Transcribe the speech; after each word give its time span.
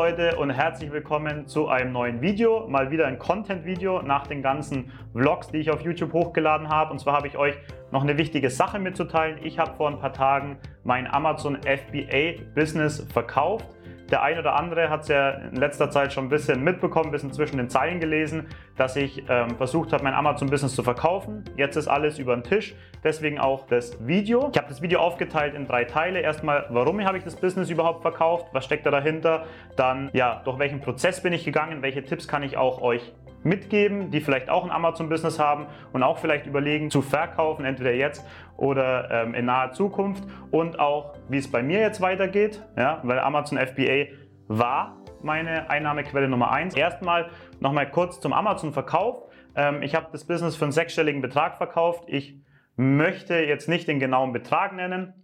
Leute 0.00 0.36
und 0.36 0.48
herzlich 0.48 0.90
willkommen 0.90 1.46
zu 1.46 1.68
einem 1.68 1.92
neuen 1.92 2.22
Video. 2.22 2.66
Mal 2.66 2.90
wieder 2.90 3.06
ein 3.06 3.18
Content-Video 3.18 4.00
nach 4.00 4.26
den 4.26 4.40
ganzen 4.40 4.90
Vlogs, 5.12 5.48
die 5.48 5.58
ich 5.58 5.70
auf 5.70 5.82
YouTube 5.82 6.14
hochgeladen 6.14 6.70
habe. 6.70 6.90
Und 6.90 7.00
zwar 7.00 7.14
habe 7.14 7.28
ich 7.28 7.36
euch 7.36 7.54
noch 7.92 8.02
eine 8.02 8.16
wichtige 8.16 8.48
Sache 8.48 8.78
mitzuteilen. 8.78 9.36
Ich 9.42 9.58
habe 9.58 9.74
vor 9.76 9.90
ein 9.90 9.98
paar 9.98 10.14
Tagen 10.14 10.56
mein 10.84 11.06
Amazon 11.06 11.58
FBA 11.64 12.42
Business 12.54 13.06
verkauft. 13.12 13.66
Der 14.10 14.22
ein 14.22 14.38
oder 14.38 14.56
andere 14.56 14.90
hat 14.90 15.02
es 15.02 15.08
ja 15.08 15.30
in 15.30 15.56
letzter 15.56 15.90
Zeit 15.90 16.12
schon 16.12 16.24
ein 16.24 16.28
bisschen 16.30 16.64
mitbekommen, 16.64 17.06
ein 17.06 17.12
bisschen 17.12 17.32
zwischen 17.32 17.58
den 17.58 17.68
Zeilen 17.68 18.00
gelesen, 18.00 18.48
dass 18.76 18.96
ich 18.96 19.24
ähm, 19.28 19.56
versucht 19.56 19.92
habe, 19.92 20.02
mein 20.02 20.14
Amazon-Business 20.14 20.74
zu 20.74 20.82
verkaufen. 20.82 21.44
Jetzt 21.56 21.76
ist 21.76 21.86
alles 21.86 22.18
über 22.18 22.34
den 22.34 22.42
Tisch, 22.42 22.74
deswegen 23.04 23.38
auch 23.38 23.66
das 23.68 24.04
Video. 24.04 24.50
Ich 24.52 24.58
habe 24.58 24.68
das 24.68 24.82
Video 24.82 25.00
aufgeteilt 25.00 25.54
in 25.54 25.66
drei 25.66 25.84
Teile. 25.84 26.20
Erstmal, 26.20 26.66
warum 26.70 27.04
habe 27.04 27.18
ich 27.18 27.24
das 27.24 27.36
Business 27.36 27.70
überhaupt 27.70 28.02
verkauft? 28.02 28.48
Was 28.52 28.64
steckt 28.64 28.84
da 28.84 28.90
dahinter? 28.90 29.44
Dann, 29.76 30.10
ja, 30.12 30.42
durch 30.44 30.58
welchen 30.58 30.80
Prozess 30.80 31.22
bin 31.22 31.32
ich 31.32 31.44
gegangen? 31.44 31.82
Welche 31.82 32.02
Tipps 32.02 32.26
kann 32.26 32.42
ich 32.42 32.56
auch 32.56 32.82
euch 32.82 33.12
mitgeben, 33.42 34.10
die 34.10 34.20
vielleicht 34.20 34.50
auch 34.50 34.64
ein 34.64 34.70
Amazon-Business 34.70 35.38
haben 35.38 35.66
und 35.92 36.02
auch 36.02 36.18
vielleicht 36.18 36.46
überlegen 36.46 36.90
zu 36.90 37.02
verkaufen, 37.02 37.64
entweder 37.64 37.92
jetzt 37.92 38.26
oder 38.56 39.10
ähm, 39.10 39.34
in 39.34 39.46
naher 39.46 39.72
Zukunft 39.72 40.24
und 40.50 40.78
auch, 40.78 41.14
wie 41.28 41.38
es 41.38 41.50
bei 41.50 41.62
mir 41.62 41.80
jetzt 41.80 42.00
weitergeht, 42.00 42.62
ja, 42.76 43.00
weil 43.02 43.18
Amazon 43.18 43.58
FBA 43.58 44.06
war 44.48 44.98
meine 45.22 45.70
Einnahmequelle 45.70 46.28
Nummer 46.28 46.50
eins. 46.50 46.74
Erstmal 46.74 47.30
nochmal 47.60 47.90
kurz 47.90 48.20
zum 48.20 48.32
Amazon-Verkauf. 48.32 49.24
Ähm, 49.54 49.82
ich 49.82 49.94
habe 49.94 50.08
das 50.12 50.24
Business 50.24 50.56
für 50.56 50.64
einen 50.64 50.72
sechsstelligen 50.72 51.22
Betrag 51.22 51.56
verkauft. 51.56 52.04
Ich 52.06 52.38
möchte 52.76 53.34
jetzt 53.36 53.68
nicht 53.68 53.88
den 53.88 54.00
genauen 54.00 54.32
Betrag 54.32 54.74
nennen, 54.74 55.14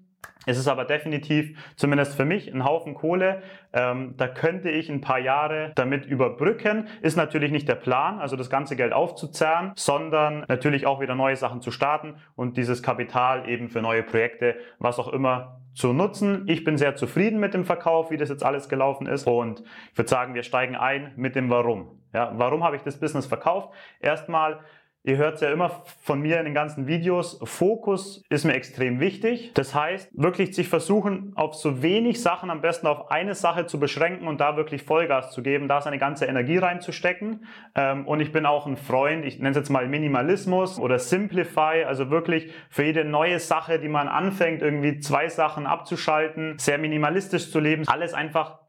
es 0.47 0.59
ist 0.59 0.69
aber 0.69 0.85
definitiv, 0.85 1.59
zumindest 1.75 2.15
für 2.15 2.25
mich, 2.25 2.53
ein 2.53 2.65
Haufen 2.65 2.95
Kohle. 2.95 3.43
Ähm, 3.73 4.15
da 4.17 4.29
könnte 4.29 4.71
ich 4.71 4.89
ein 4.89 5.01
paar 5.01 5.19
Jahre 5.19 5.73
damit 5.75 6.07
überbrücken. 6.07 6.87
Ist 7.03 7.17
natürlich 7.17 7.51
nicht 7.51 7.69
der 7.69 7.75
Plan, 7.75 8.21
also 8.21 8.37
das 8.37 8.49
ganze 8.49 8.77
Geld 8.77 8.93
aufzuzerren, 8.93 9.73
sondern 9.75 10.45
natürlich 10.49 10.87
auch 10.87 11.01
wieder 11.01 11.17
neue 11.17 11.37
Sachen 11.37 11.61
zu 11.61 11.73
starten 11.73 12.15
und 12.37 12.57
dieses 12.57 12.83
Kapital 12.83 13.49
eben 13.49 13.69
für 13.69 13.83
neue 13.83 14.05
Projekte, 14.05 14.55
was 14.79 15.01
auch 15.01 15.09
immer 15.09 15.61
zu 15.75 15.93
nutzen. 15.93 16.45
Ich 16.47 16.65
bin 16.65 16.79
sehr 16.79 16.95
zufrieden 16.95 17.41
mit 17.41 17.53
dem 17.53 17.65
Verkauf, 17.65 18.11
wie 18.11 18.17
das 18.17 18.29
jetzt 18.29 18.45
alles 18.45 18.69
gelaufen 18.69 19.07
ist. 19.07 19.27
Und 19.27 19.63
ich 19.93 19.99
würde 19.99 20.09
sagen, 20.09 20.35
wir 20.35 20.45
steigen 20.45 20.77
ein 20.77 21.13
mit 21.17 21.35
dem 21.35 21.51
Warum. 21.51 22.01
Ja, 22.15 22.33
warum 22.37 22.65
habe 22.65 22.77
ich 22.77 22.83
das 22.83 22.99
Business 22.99 23.27
verkauft? 23.27 23.75
Erstmal 24.01 24.61
Ihr 25.07 25.19
hört 25.19 25.37
es 25.37 25.41
ja 25.41 25.53
immer 25.53 25.71
von 26.03 26.21
mir 26.21 26.41
in 26.41 26.47
den 26.47 26.55
ganzen 26.55 26.89
Videos, 26.89 27.39
Fokus 27.45 28.25
ist 28.29 28.45
mir 28.45 28.55
extrem 28.55 28.99
wichtig. 28.99 29.53
Das 29.55 29.73
heißt, 29.73 30.11
wirklich 30.13 30.53
sich 30.57 30.69
versuchen, 30.69 31.31
auf 31.37 31.55
so 31.55 31.81
wenig 31.81 32.21
Sachen, 32.21 32.51
am 32.51 32.61
besten 32.61 32.89
auf 32.89 33.09
eine 33.09 33.37
Sache 33.37 33.67
zu 33.67 33.79
beschränken 33.79 34.27
und 34.27 34.41
da 34.41 34.57
wirklich 34.57 34.83
Vollgas 34.83 35.31
zu 35.31 35.45
geben, 35.45 35.69
da 35.69 35.81
seine 35.81 35.99
ganze 35.99 36.27
Energie 36.27 36.59
reinzustecken. 36.59 37.47
Ähm, 37.77 38.05
und 38.05 38.19
ich 38.19 38.33
bin 38.33 38.47
auch 38.47 38.67
ein 38.67 38.77
Freund, 38.77 39.25
ich 39.25 39.39
nenne 39.39 39.51
es 39.51 39.57
jetzt 39.57 39.71
mal 39.71 39.87
Minimalismus 39.87 40.77
oder 40.81 40.99
Simplify, 40.99 41.85
also 41.87 42.11
wirklich 42.11 42.51
für 42.69 42.83
jede 42.83 43.05
neue 43.05 43.39
Sache, 43.39 43.79
die 43.79 43.89
man 43.89 44.09
anfängt, 44.09 44.61
irgendwie 44.61 44.99
zwei 44.99 45.29
Sachen 45.29 45.67
abzuschalten, 45.67 46.59
sehr 46.59 46.79
minimalistisch 46.79 47.53
zu 47.53 47.61
leben, 47.61 47.87
alles 47.87 48.13
einfach 48.13 48.66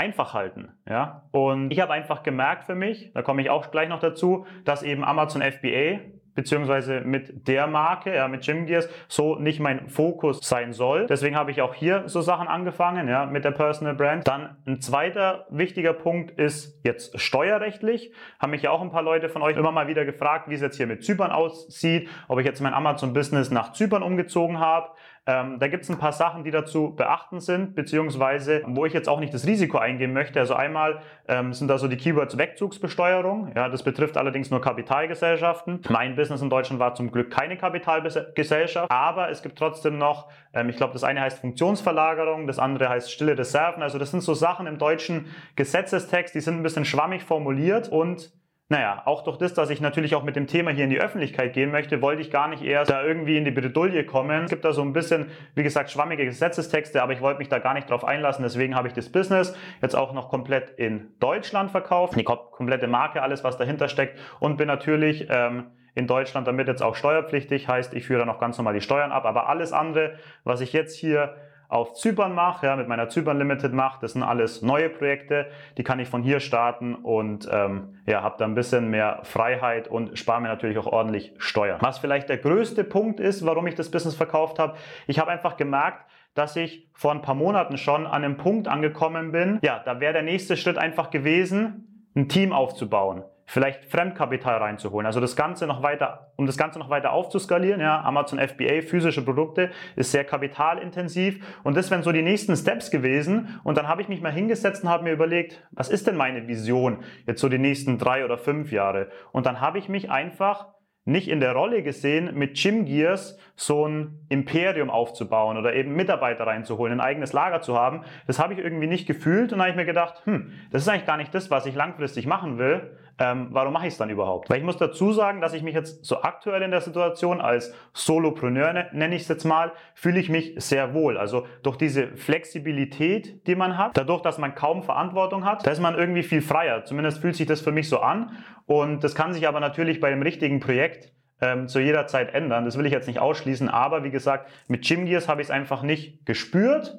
einfach 0.00 0.32
halten. 0.32 0.72
Ja? 0.88 1.28
Und 1.30 1.70
ich 1.70 1.80
habe 1.80 1.92
einfach 1.92 2.22
gemerkt 2.22 2.64
für 2.64 2.74
mich, 2.74 3.12
da 3.12 3.20
komme 3.20 3.42
ich 3.42 3.50
auch 3.50 3.70
gleich 3.70 3.88
noch 3.90 4.00
dazu, 4.00 4.46
dass 4.64 4.82
eben 4.82 5.04
Amazon 5.04 5.42
FBA 5.42 6.00
beziehungsweise 6.34 7.02
mit 7.02 7.48
der 7.48 7.66
Marke, 7.66 8.14
ja, 8.14 8.28
mit 8.28 8.42
Gym 8.42 8.64
Gears, 8.64 8.88
so 9.08 9.34
nicht 9.34 9.60
mein 9.60 9.88
Fokus 9.88 10.38
sein 10.40 10.72
soll. 10.72 11.06
Deswegen 11.06 11.36
habe 11.36 11.50
ich 11.50 11.60
auch 11.60 11.74
hier 11.74 12.04
so 12.08 12.22
Sachen 12.22 12.48
angefangen, 12.48 13.08
ja, 13.08 13.26
mit 13.26 13.44
der 13.44 13.50
Personal 13.50 13.94
Brand. 13.94 14.26
Dann 14.26 14.56
ein 14.66 14.80
zweiter 14.80 15.46
wichtiger 15.50 15.92
Punkt 15.92 16.30
ist 16.30 16.80
jetzt 16.82 17.20
steuerrechtlich. 17.20 18.12
Haben 18.38 18.52
mich 18.52 18.62
ja 18.62 18.70
auch 18.70 18.80
ein 18.80 18.90
paar 18.90 19.02
Leute 19.02 19.28
von 19.28 19.42
euch 19.42 19.56
immer 19.56 19.72
mal 19.72 19.88
wieder 19.88 20.06
gefragt, 20.06 20.48
wie 20.48 20.54
es 20.54 20.62
jetzt 20.62 20.76
hier 20.76 20.86
mit 20.86 21.04
Zypern 21.04 21.30
aussieht, 21.30 22.08
ob 22.28 22.38
ich 22.38 22.46
jetzt 22.46 22.60
mein 22.60 22.74
Amazon 22.74 23.12
Business 23.12 23.50
nach 23.50 23.72
Zypern 23.72 24.02
umgezogen 24.02 24.60
habe. 24.60 24.90
Ähm, 25.26 25.58
da 25.58 25.68
gibt 25.68 25.84
es 25.84 25.90
ein 25.90 25.98
paar 25.98 26.12
Sachen, 26.12 26.44
die 26.44 26.50
dazu 26.50 26.94
beachten 26.96 27.40
sind, 27.40 27.74
beziehungsweise 27.74 28.62
wo 28.66 28.86
ich 28.86 28.94
jetzt 28.94 29.08
auch 29.08 29.20
nicht 29.20 29.34
das 29.34 29.46
Risiko 29.46 29.76
eingehen 29.78 30.12
möchte. 30.12 30.40
Also 30.40 30.54
einmal 30.54 31.02
ähm, 31.28 31.52
sind 31.52 31.68
da 31.68 31.76
so 31.78 31.88
die 31.88 31.98
Keywords 31.98 32.38
Wegzugsbesteuerung. 32.38 33.52
Ja, 33.54 33.68
das 33.68 33.82
betrifft 33.82 34.16
allerdings 34.16 34.50
nur 34.50 34.60
Kapitalgesellschaften. 34.60 35.80
Mein 35.90 36.16
Business 36.16 36.40
in 36.40 36.48
Deutschland 36.48 36.80
war 36.80 36.94
zum 36.94 37.12
Glück 37.12 37.30
keine 37.30 37.58
Kapitalgesellschaft, 37.58 38.90
aber 38.90 39.30
es 39.30 39.42
gibt 39.42 39.58
trotzdem 39.58 39.98
noch, 39.98 40.28
ähm, 40.54 40.70
ich 40.70 40.76
glaube, 40.76 40.94
das 40.94 41.04
eine 41.04 41.20
heißt 41.20 41.40
Funktionsverlagerung, 41.40 42.46
das 42.46 42.58
andere 42.58 42.88
heißt 42.88 43.12
stille 43.12 43.36
Reserven. 43.36 43.82
Also 43.82 43.98
das 43.98 44.10
sind 44.10 44.22
so 44.22 44.32
Sachen 44.32 44.66
im 44.66 44.78
deutschen 44.78 45.26
Gesetzestext, 45.54 46.34
die 46.34 46.40
sind 46.40 46.56
ein 46.56 46.62
bisschen 46.62 46.86
schwammig 46.86 47.24
formuliert 47.24 47.88
und 47.88 48.32
naja, 48.70 49.02
auch 49.04 49.24
durch 49.24 49.36
das, 49.36 49.52
dass 49.52 49.68
ich 49.68 49.80
natürlich 49.80 50.14
auch 50.14 50.22
mit 50.22 50.36
dem 50.36 50.46
Thema 50.46 50.70
hier 50.70 50.84
in 50.84 50.90
die 50.90 51.00
Öffentlichkeit 51.00 51.54
gehen 51.54 51.72
möchte, 51.72 52.00
wollte 52.02 52.22
ich 52.22 52.30
gar 52.30 52.46
nicht 52.46 52.62
erst 52.62 52.88
da 52.88 53.02
irgendwie 53.02 53.36
in 53.36 53.44
die 53.44 53.50
Bredouille 53.50 54.06
kommen. 54.06 54.44
Es 54.44 54.50
gibt 54.50 54.64
da 54.64 54.72
so 54.72 54.80
ein 54.82 54.92
bisschen, 54.92 55.26
wie 55.56 55.64
gesagt, 55.64 55.90
schwammige 55.90 56.24
Gesetzestexte, 56.24 57.02
aber 57.02 57.12
ich 57.12 57.20
wollte 57.20 57.40
mich 57.40 57.48
da 57.48 57.58
gar 57.58 57.74
nicht 57.74 57.90
drauf 57.90 58.04
einlassen. 58.04 58.44
Deswegen 58.44 58.76
habe 58.76 58.86
ich 58.86 58.94
das 58.94 59.10
Business 59.10 59.56
jetzt 59.82 59.96
auch 59.96 60.12
noch 60.12 60.28
komplett 60.28 60.70
in 60.78 61.08
Deutschland 61.18 61.72
verkauft. 61.72 62.14
Die 62.14 62.22
komplette 62.22 62.86
Marke, 62.86 63.22
alles, 63.22 63.42
was 63.42 63.56
dahinter 63.56 63.88
steckt 63.88 64.16
und 64.38 64.56
bin 64.56 64.68
natürlich 64.68 65.26
ähm, 65.28 65.66
in 65.96 66.06
Deutschland 66.06 66.46
damit 66.46 66.68
jetzt 66.68 66.80
auch 66.80 66.94
steuerpflichtig. 66.94 67.66
Heißt, 67.66 67.92
ich 67.94 68.06
führe 68.06 68.20
dann 68.20 68.30
auch 68.30 68.38
ganz 68.38 68.56
normal 68.56 68.74
die 68.74 68.82
Steuern 68.82 69.10
ab. 69.10 69.24
Aber 69.24 69.48
alles 69.48 69.72
andere, 69.72 70.12
was 70.44 70.60
ich 70.60 70.72
jetzt 70.72 70.96
hier 70.96 71.34
auf 71.70 71.94
Zypern 71.94 72.34
mache, 72.34 72.66
ja, 72.66 72.76
mit 72.76 72.88
meiner 72.88 73.08
Zypern 73.08 73.38
Limited 73.38 73.72
mache. 73.72 73.98
Das 74.02 74.12
sind 74.12 74.22
alles 74.22 74.60
neue 74.60 74.90
Projekte, 74.90 75.46
die 75.78 75.84
kann 75.84 76.00
ich 76.00 76.08
von 76.08 76.22
hier 76.22 76.40
starten 76.40 76.96
und 76.96 77.48
ähm, 77.50 78.00
ja, 78.06 78.22
habe 78.22 78.34
da 78.38 78.44
ein 78.44 78.54
bisschen 78.54 78.90
mehr 78.90 79.20
Freiheit 79.22 79.88
und 79.88 80.18
spare 80.18 80.40
mir 80.40 80.48
natürlich 80.48 80.78
auch 80.78 80.86
ordentlich 80.86 81.32
Steuern. 81.38 81.78
Was 81.80 81.98
vielleicht 81.98 82.28
der 82.28 82.38
größte 82.38 82.82
Punkt 82.84 83.20
ist, 83.20 83.46
warum 83.46 83.66
ich 83.68 83.76
das 83.76 83.90
Business 83.90 84.16
verkauft 84.16 84.58
habe, 84.58 84.76
ich 85.06 85.20
habe 85.20 85.30
einfach 85.30 85.56
gemerkt, 85.56 86.04
dass 86.34 86.56
ich 86.56 86.88
vor 86.92 87.12
ein 87.12 87.22
paar 87.22 87.34
Monaten 87.34 87.78
schon 87.78 88.06
an 88.06 88.24
einem 88.24 88.36
Punkt 88.36 88.66
angekommen 88.68 89.32
bin. 89.32 89.58
Ja, 89.62 89.80
da 89.84 90.00
wäre 90.00 90.12
der 90.12 90.22
nächste 90.22 90.56
Schritt 90.56 90.76
einfach 90.76 91.10
gewesen, 91.10 92.08
ein 92.16 92.28
Team 92.28 92.52
aufzubauen 92.52 93.24
vielleicht 93.50 93.86
Fremdkapital 93.86 94.58
reinzuholen. 94.58 95.06
Also 95.06 95.18
das 95.18 95.34
Ganze 95.34 95.66
noch 95.66 95.82
weiter, 95.82 96.32
um 96.36 96.46
das 96.46 96.56
Ganze 96.56 96.78
noch 96.78 96.88
weiter 96.88 97.12
aufzuskalieren, 97.12 97.80
ja, 97.80 98.00
Amazon 98.02 98.38
FBA, 98.38 98.82
physische 98.82 99.24
Produkte, 99.24 99.70
ist 99.96 100.12
sehr 100.12 100.22
kapitalintensiv 100.22 101.44
und 101.64 101.76
das 101.76 101.90
wären 101.90 102.04
so 102.04 102.12
die 102.12 102.22
nächsten 102.22 102.56
Steps 102.56 102.92
gewesen 102.92 103.60
und 103.64 103.76
dann 103.76 103.88
habe 103.88 104.02
ich 104.02 104.08
mich 104.08 104.20
mal 104.20 104.30
hingesetzt 104.30 104.84
und 104.84 104.88
habe 104.88 105.02
mir 105.02 105.12
überlegt, 105.12 105.66
was 105.72 105.88
ist 105.88 106.06
denn 106.06 106.16
meine 106.16 106.46
Vision 106.46 106.98
jetzt 107.26 107.40
so 107.40 107.48
die 107.48 107.58
nächsten 107.58 107.98
drei 107.98 108.24
oder 108.24 108.38
fünf 108.38 108.70
Jahre 108.70 109.10
und 109.32 109.46
dann 109.46 109.60
habe 109.60 109.78
ich 109.78 109.88
mich 109.88 110.12
einfach 110.12 110.68
nicht 111.04 111.28
in 111.28 111.40
der 111.40 111.52
Rolle 111.52 111.82
gesehen, 111.82 112.34
mit 112.34 112.60
Gym 112.60 112.84
Gears 112.84 113.38
so 113.56 113.86
ein 113.86 114.20
Imperium 114.28 114.90
aufzubauen 114.90 115.56
oder 115.56 115.74
eben 115.74 115.94
Mitarbeiter 115.94 116.46
reinzuholen, 116.46 116.92
ein 116.92 117.00
eigenes 117.00 117.32
Lager 117.32 117.62
zu 117.62 117.76
haben. 117.76 118.04
Das 118.26 118.38
habe 118.38 118.52
ich 118.52 118.58
irgendwie 118.58 118.86
nicht 118.86 119.06
gefühlt 119.06 119.52
und 119.52 119.58
dann 119.58 119.60
habe 119.62 119.70
ich 119.70 119.76
mir 119.76 119.86
gedacht, 119.86 120.22
hm, 120.24 120.52
das 120.70 120.82
ist 120.82 120.88
eigentlich 120.88 121.06
gar 121.06 121.16
nicht 121.16 121.34
das, 121.34 121.50
was 121.50 121.66
ich 121.66 121.74
langfristig 121.74 122.26
machen 122.26 122.58
will. 122.58 122.98
Ähm, 123.22 123.48
warum 123.50 123.74
mache 123.74 123.86
ich 123.86 123.92
es 123.92 123.98
dann 123.98 124.08
überhaupt? 124.08 124.48
Weil 124.48 124.58
ich 124.58 124.64
muss 124.64 124.78
dazu 124.78 125.12
sagen, 125.12 125.42
dass 125.42 125.52
ich 125.52 125.62
mich 125.62 125.74
jetzt 125.74 126.06
so 126.06 126.22
aktuell 126.22 126.62
in 126.62 126.70
der 126.70 126.80
Situation 126.80 127.42
als 127.42 127.74
Solopreneur, 127.92 128.72
ne, 128.72 128.88
nenne 128.92 129.14
ich 129.14 129.22
es 129.22 129.28
jetzt 129.28 129.44
mal, 129.44 129.72
fühle 129.94 130.18
ich 130.18 130.30
mich 130.30 130.54
sehr 130.56 130.94
wohl. 130.94 131.18
Also 131.18 131.46
durch 131.62 131.76
diese 131.76 132.16
Flexibilität, 132.16 133.46
die 133.46 133.56
man 133.56 133.76
hat, 133.76 133.94
dadurch, 133.94 134.22
dass 134.22 134.38
man 134.38 134.54
kaum 134.54 134.82
Verantwortung 134.82 135.44
hat, 135.44 135.66
da 135.66 135.70
ist 135.70 135.80
man 135.80 135.96
irgendwie 135.96 136.22
viel 136.22 136.40
freier. 136.40 136.86
Zumindest 136.86 137.18
fühlt 137.18 137.36
sich 137.36 137.46
das 137.46 137.60
für 137.60 137.72
mich 137.72 137.90
so 137.90 138.00
an. 138.00 138.32
Und 138.64 139.04
das 139.04 139.14
kann 139.14 139.34
sich 139.34 139.46
aber 139.46 139.60
natürlich 139.60 140.00
bei 140.00 140.08
dem 140.08 140.22
richtigen 140.22 140.58
Projekt 140.58 141.12
ähm, 141.42 141.68
zu 141.68 141.78
jeder 141.78 142.06
Zeit 142.06 142.32
ändern. 142.32 142.64
Das 142.64 142.78
will 142.78 142.86
ich 142.86 142.92
jetzt 142.92 143.06
nicht 143.06 143.18
ausschließen, 143.18 143.68
aber 143.68 144.02
wie 144.02 144.10
gesagt, 144.10 144.48
mit 144.66 144.86
Gym 144.86 145.04
Gears 145.04 145.28
habe 145.28 145.42
ich 145.42 145.48
es 145.48 145.50
einfach 145.50 145.82
nicht 145.82 146.24
gespürt, 146.24 146.98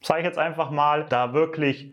sage 0.00 0.20
ich 0.20 0.26
jetzt 0.26 0.38
einfach 0.38 0.70
mal, 0.70 1.06
da 1.08 1.32
wirklich 1.32 1.92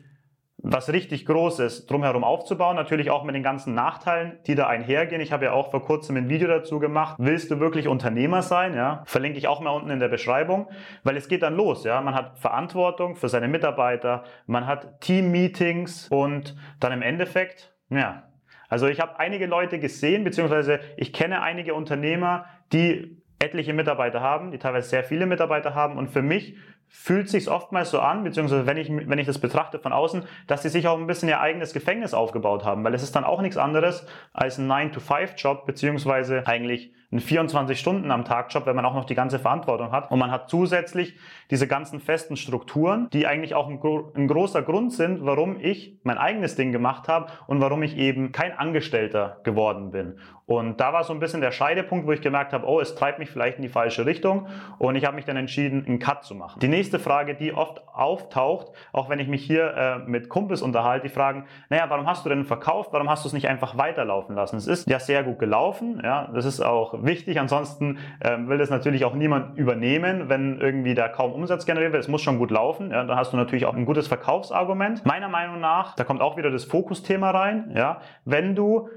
was 0.64 0.92
richtig 0.92 1.26
Großes 1.26 1.88
drumherum 1.88 2.24
aufzubauen. 2.24 2.78
Natürlich 2.78 3.12
auch 3.12 3.26
mit 3.26 3.36
den 3.36 3.44
ganzen 3.44 3.76
Nachteilen, 3.76 4.40
die 4.48 4.56
da 4.56 4.68
einhergehen. 4.68 5.22
Ich 5.22 5.34
habe 5.34 5.46
ja 5.46 5.52
auch 5.52 5.70
vor 5.70 5.84
kurzem 5.84 6.16
ein 6.16 6.30
Video 6.30 6.48
dazu 6.48 6.80
gemacht. 6.80 7.18
Willst 7.20 7.52
du 7.52 7.60
wirklich 7.60 7.90
Unternehmer 7.90 8.42
sein? 8.42 8.74
Ja, 8.74 9.04
verlinke 9.06 9.38
ich 9.38 9.50
auch 9.50 9.60
mal 9.60 9.72
unten 9.72 9.90
in 9.90 10.00
der 10.00 10.08
Beschreibung, 10.08 10.70
weil 11.04 11.18
es 11.18 11.28
geht 11.28 11.44
dann 11.44 11.56
los. 11.56 11.84
Ja, 11.84 12.00
man 12.02 12.16
hat 12.16 12.40
Verantwortung 12.40 13.18
für 13.18 13.28
seine 13.28 13.50
Mitarbeiter, 13.50 14.24
man 14.48 14.66
hat 14.66 15.02
Team-Meetings 15.02 16.08
und 16.10 16.56
dann 16.80 16.94
im 16.94 17.02
Endeffekt, 17.02 17.76
ja. 17.90 18.24
Also 18.70 18.88
ich 18.88 19.02
habe 19.02 19.20
einige 19.20 19.46
Leute 19.46 19.78
gesehen, 19.78 20.24
beziehungsweise 20.24 20.80
ich 20.98 21.14
kenne 21.14 21.42
einige 21.42 21.76
Unternehmer, 21.76 22.46
die 22.72 23.22
etliche 23.38 23.74
Mitarbeiter 23.74 24.22
haben, 24.22 24.52
die 24.52 24.58
teilweise 24.58 24.90
sehr 24.90 25.04
viele 25.04 25.26
Mitarbeiter 25.26 25.76
haben 25.76 25.98
und 25.98 26.10
für 26.10 26.22
mich 26.22 26.56
fühlt 26.96 27.28
sich 27.28 27.50
oftmals 27.50 27.90
so 27.90 28.00
an, 28.00 28.24
beziehungsweise 28.24 28.68
wenn 28.68 28.78
ich, 28.78 28.90
wenn 28.90 29.18
ich 29.18 29.26
das 29.26 29.40
betrachte 29.40 29.80
von 29.80 29.92
außen, 29.92 30.24
dass 30.46 30.62
sie 30.62 30.70
sich 30.70 30.88
auch 30.88 30.98
ein 30.98 31.08
bisschen 31.08 31.28
ihr 31.28 31.42
eigenes 31.42 31.74
Gefängnis 31.74 32.14
aufgebaut 32.14 32.64
haben, 32.64 32.84
weil 32.84 32.94
es 32.94 33.02
ist 33.02 33.16
dann 33.16 33.24
auch 33.24 33.42
nichts 33.42 33.58
anderes 33.58 34.06
als 34.32 34.60
ein 34.60 34.72
9-to-5-Job, 34.72 35.66
beziehungsweise 35.66 36.46
eigentlich 36.46 36.94
ein 37.14 37.20
24 37.20 37.80
Stunden 37.80 38.12
am 38.12 38.26
Tag 38.26 38.54
Job, 38.54 38.66
wenn 38.66 38.76
man 38.76 38.86
auch 38.86 38.96
noch 38.96 39.06
die 39.06 39.16
ganze 39.16 39.38
Verantwortung 39.40 39.92
hat. 39.92 40.12
Und 40.12 40.20
man 40.20 40.32
hat 40.32 40.50
zusätzlich 40.50 41.16
diese 41.52 41.68
ganzen 41.68 42.00
festen 42.00 42.36
Strukturen, 42.36 43.08
die 43.14 43.28
eigentlich 43.28 43.54
auch 43.54 43.70
ein, 43.70 43.80
ein 44.16 44.28
großer 44.28 44.64
Grund 44.64 44.94
sind, 44.94 45.24
warum 45.24 45.60
ich 45.60 46.00
mein 46.04 46.18
eigenes 46.18 46.56
Ding 46.56 46.72
gemacht 46.72 47.08
habe 47.08 47.28
und 47.48 47.62
warum 47.62 47.84
ich 47.84 47.98
eben 47.98 48.32
kein 48.32 48.58
Angestellter 48.58 49.42
geworden 49.44 49.92
bin. 49.92 50.18
Und 50.46 50.82
da 50.82 50.92
war 50.92 51.04
so 51.04 51.14
ein 51.14 51.20
bisschen 51.20 51.40
der 51.40 51.52
Scheidepunkt, 51.52 52.06
wo 52.06 52.12
ich 52.12 52.22
gemerkt 52.22 52.52
habe, 52.52 52.68
oh, 52.68 52.82
es 52.82 52.96
treibt 52.96 53.20
mich 53.20 53.30
vielleicht 53.30 53.58
in 53.58 53.62
die 53.62 53.70
falsche 53.70 54.06
Richtung. 54.06 54.48
Und 54.78 54.96
ich 54.96 55.06
habe 55.06 55.16
mich 55.16 55.26
dann 55.26 55.38
entschieden, 55.38 55.86
einen 55.86 56.00
Cut 56.00 56.26
zu 56.26 56.36
machen. 56.36 56.60
Die 56.60 56.68
nächste 56.84 57.00
Frage, 57.00 57.34
die 57.34 57.54
oft 57.54 57.82
auftaucht, 57.94 58.68
auch 58.92 59.10
wenn 59.10 59.18
ich 59.20 59.30
mich 59.30 59.46
hier 59.46 59.74
äh, 59.74 59.98
mit 60.00 60.28
Kumpels 60.28 60.62
unterhalte, 60.62 61.08
die 61.08 61.14
fragen, 61.14 61.46
naja, 61.70 61.86
warum 61.88 62.08
hast 62.08 62.26
du 62.26 62.30
denn 62.30 62.44
verkauft? 62.44 62.90
Warum 62.92 63.10
hast 63.10 63.24
du 63.24 63.30
es 63.30 63.34
nicht 63.34 63.48
einfach 63.48 63.78
weiterlaufen 63.78 64.36
lassen? 64.36 64.58
Es 64.58 64.68
ist 64.68 64.90
ja 64.90 65.00
sehr 65.00 65.24
gut 65.24 65.40
gelaufen. 65.40 66.02
Ja, 66.04 66.30
das 66.34 66.44
ist 66.44 66.60
auch 66.60 67.02
wichtig. 67.06 67.40
Ansonsten 67.40 68.00
äh, 68.20 68.38
will 68.48 68.58
das 68.58 68.70
natürlich 68.70 69.06
auch 69.06 69.14
niemand 69.14 69.58
übernehmen, 69.58 70.28
wenn 70.28 70.60
irgendwie 70.60 70.94
da 70.94 71.08
kaum 71.08 71.32
Umsatz 71.32 71.66
generiert 71.66 71.94
wird. 71.94 72.04
Es 72.04 72.10
muss 72.10 72.22
schon 72.22 72.38
gut 72.38 72.52
laufen. 72.52 72.92
Ja, 72.92 73.06
dann 73.06 73.16
hast 73.16 73.32
du 73.32 73.38
natürlich 73.38 73.66
auch 73.66 73.76
ein 73.76 73.86
gutes 73.86 74.10
Verkaufsargument. 74.10 75.06
Meiner 75.06 75.30
Meinung 75.30 75.62
nach, 75.62 75.96
da 75.96 76.04
kommt 76.04 76.20
auch 76.20 76.36
wieder 76.36 76.52
das 76.52 76.66
Fokusthema 76.66 77.32
rein. 77.32 77.72
Ja, 77.78 78.02
wenn 78.26 78.56
du 78.56 78.90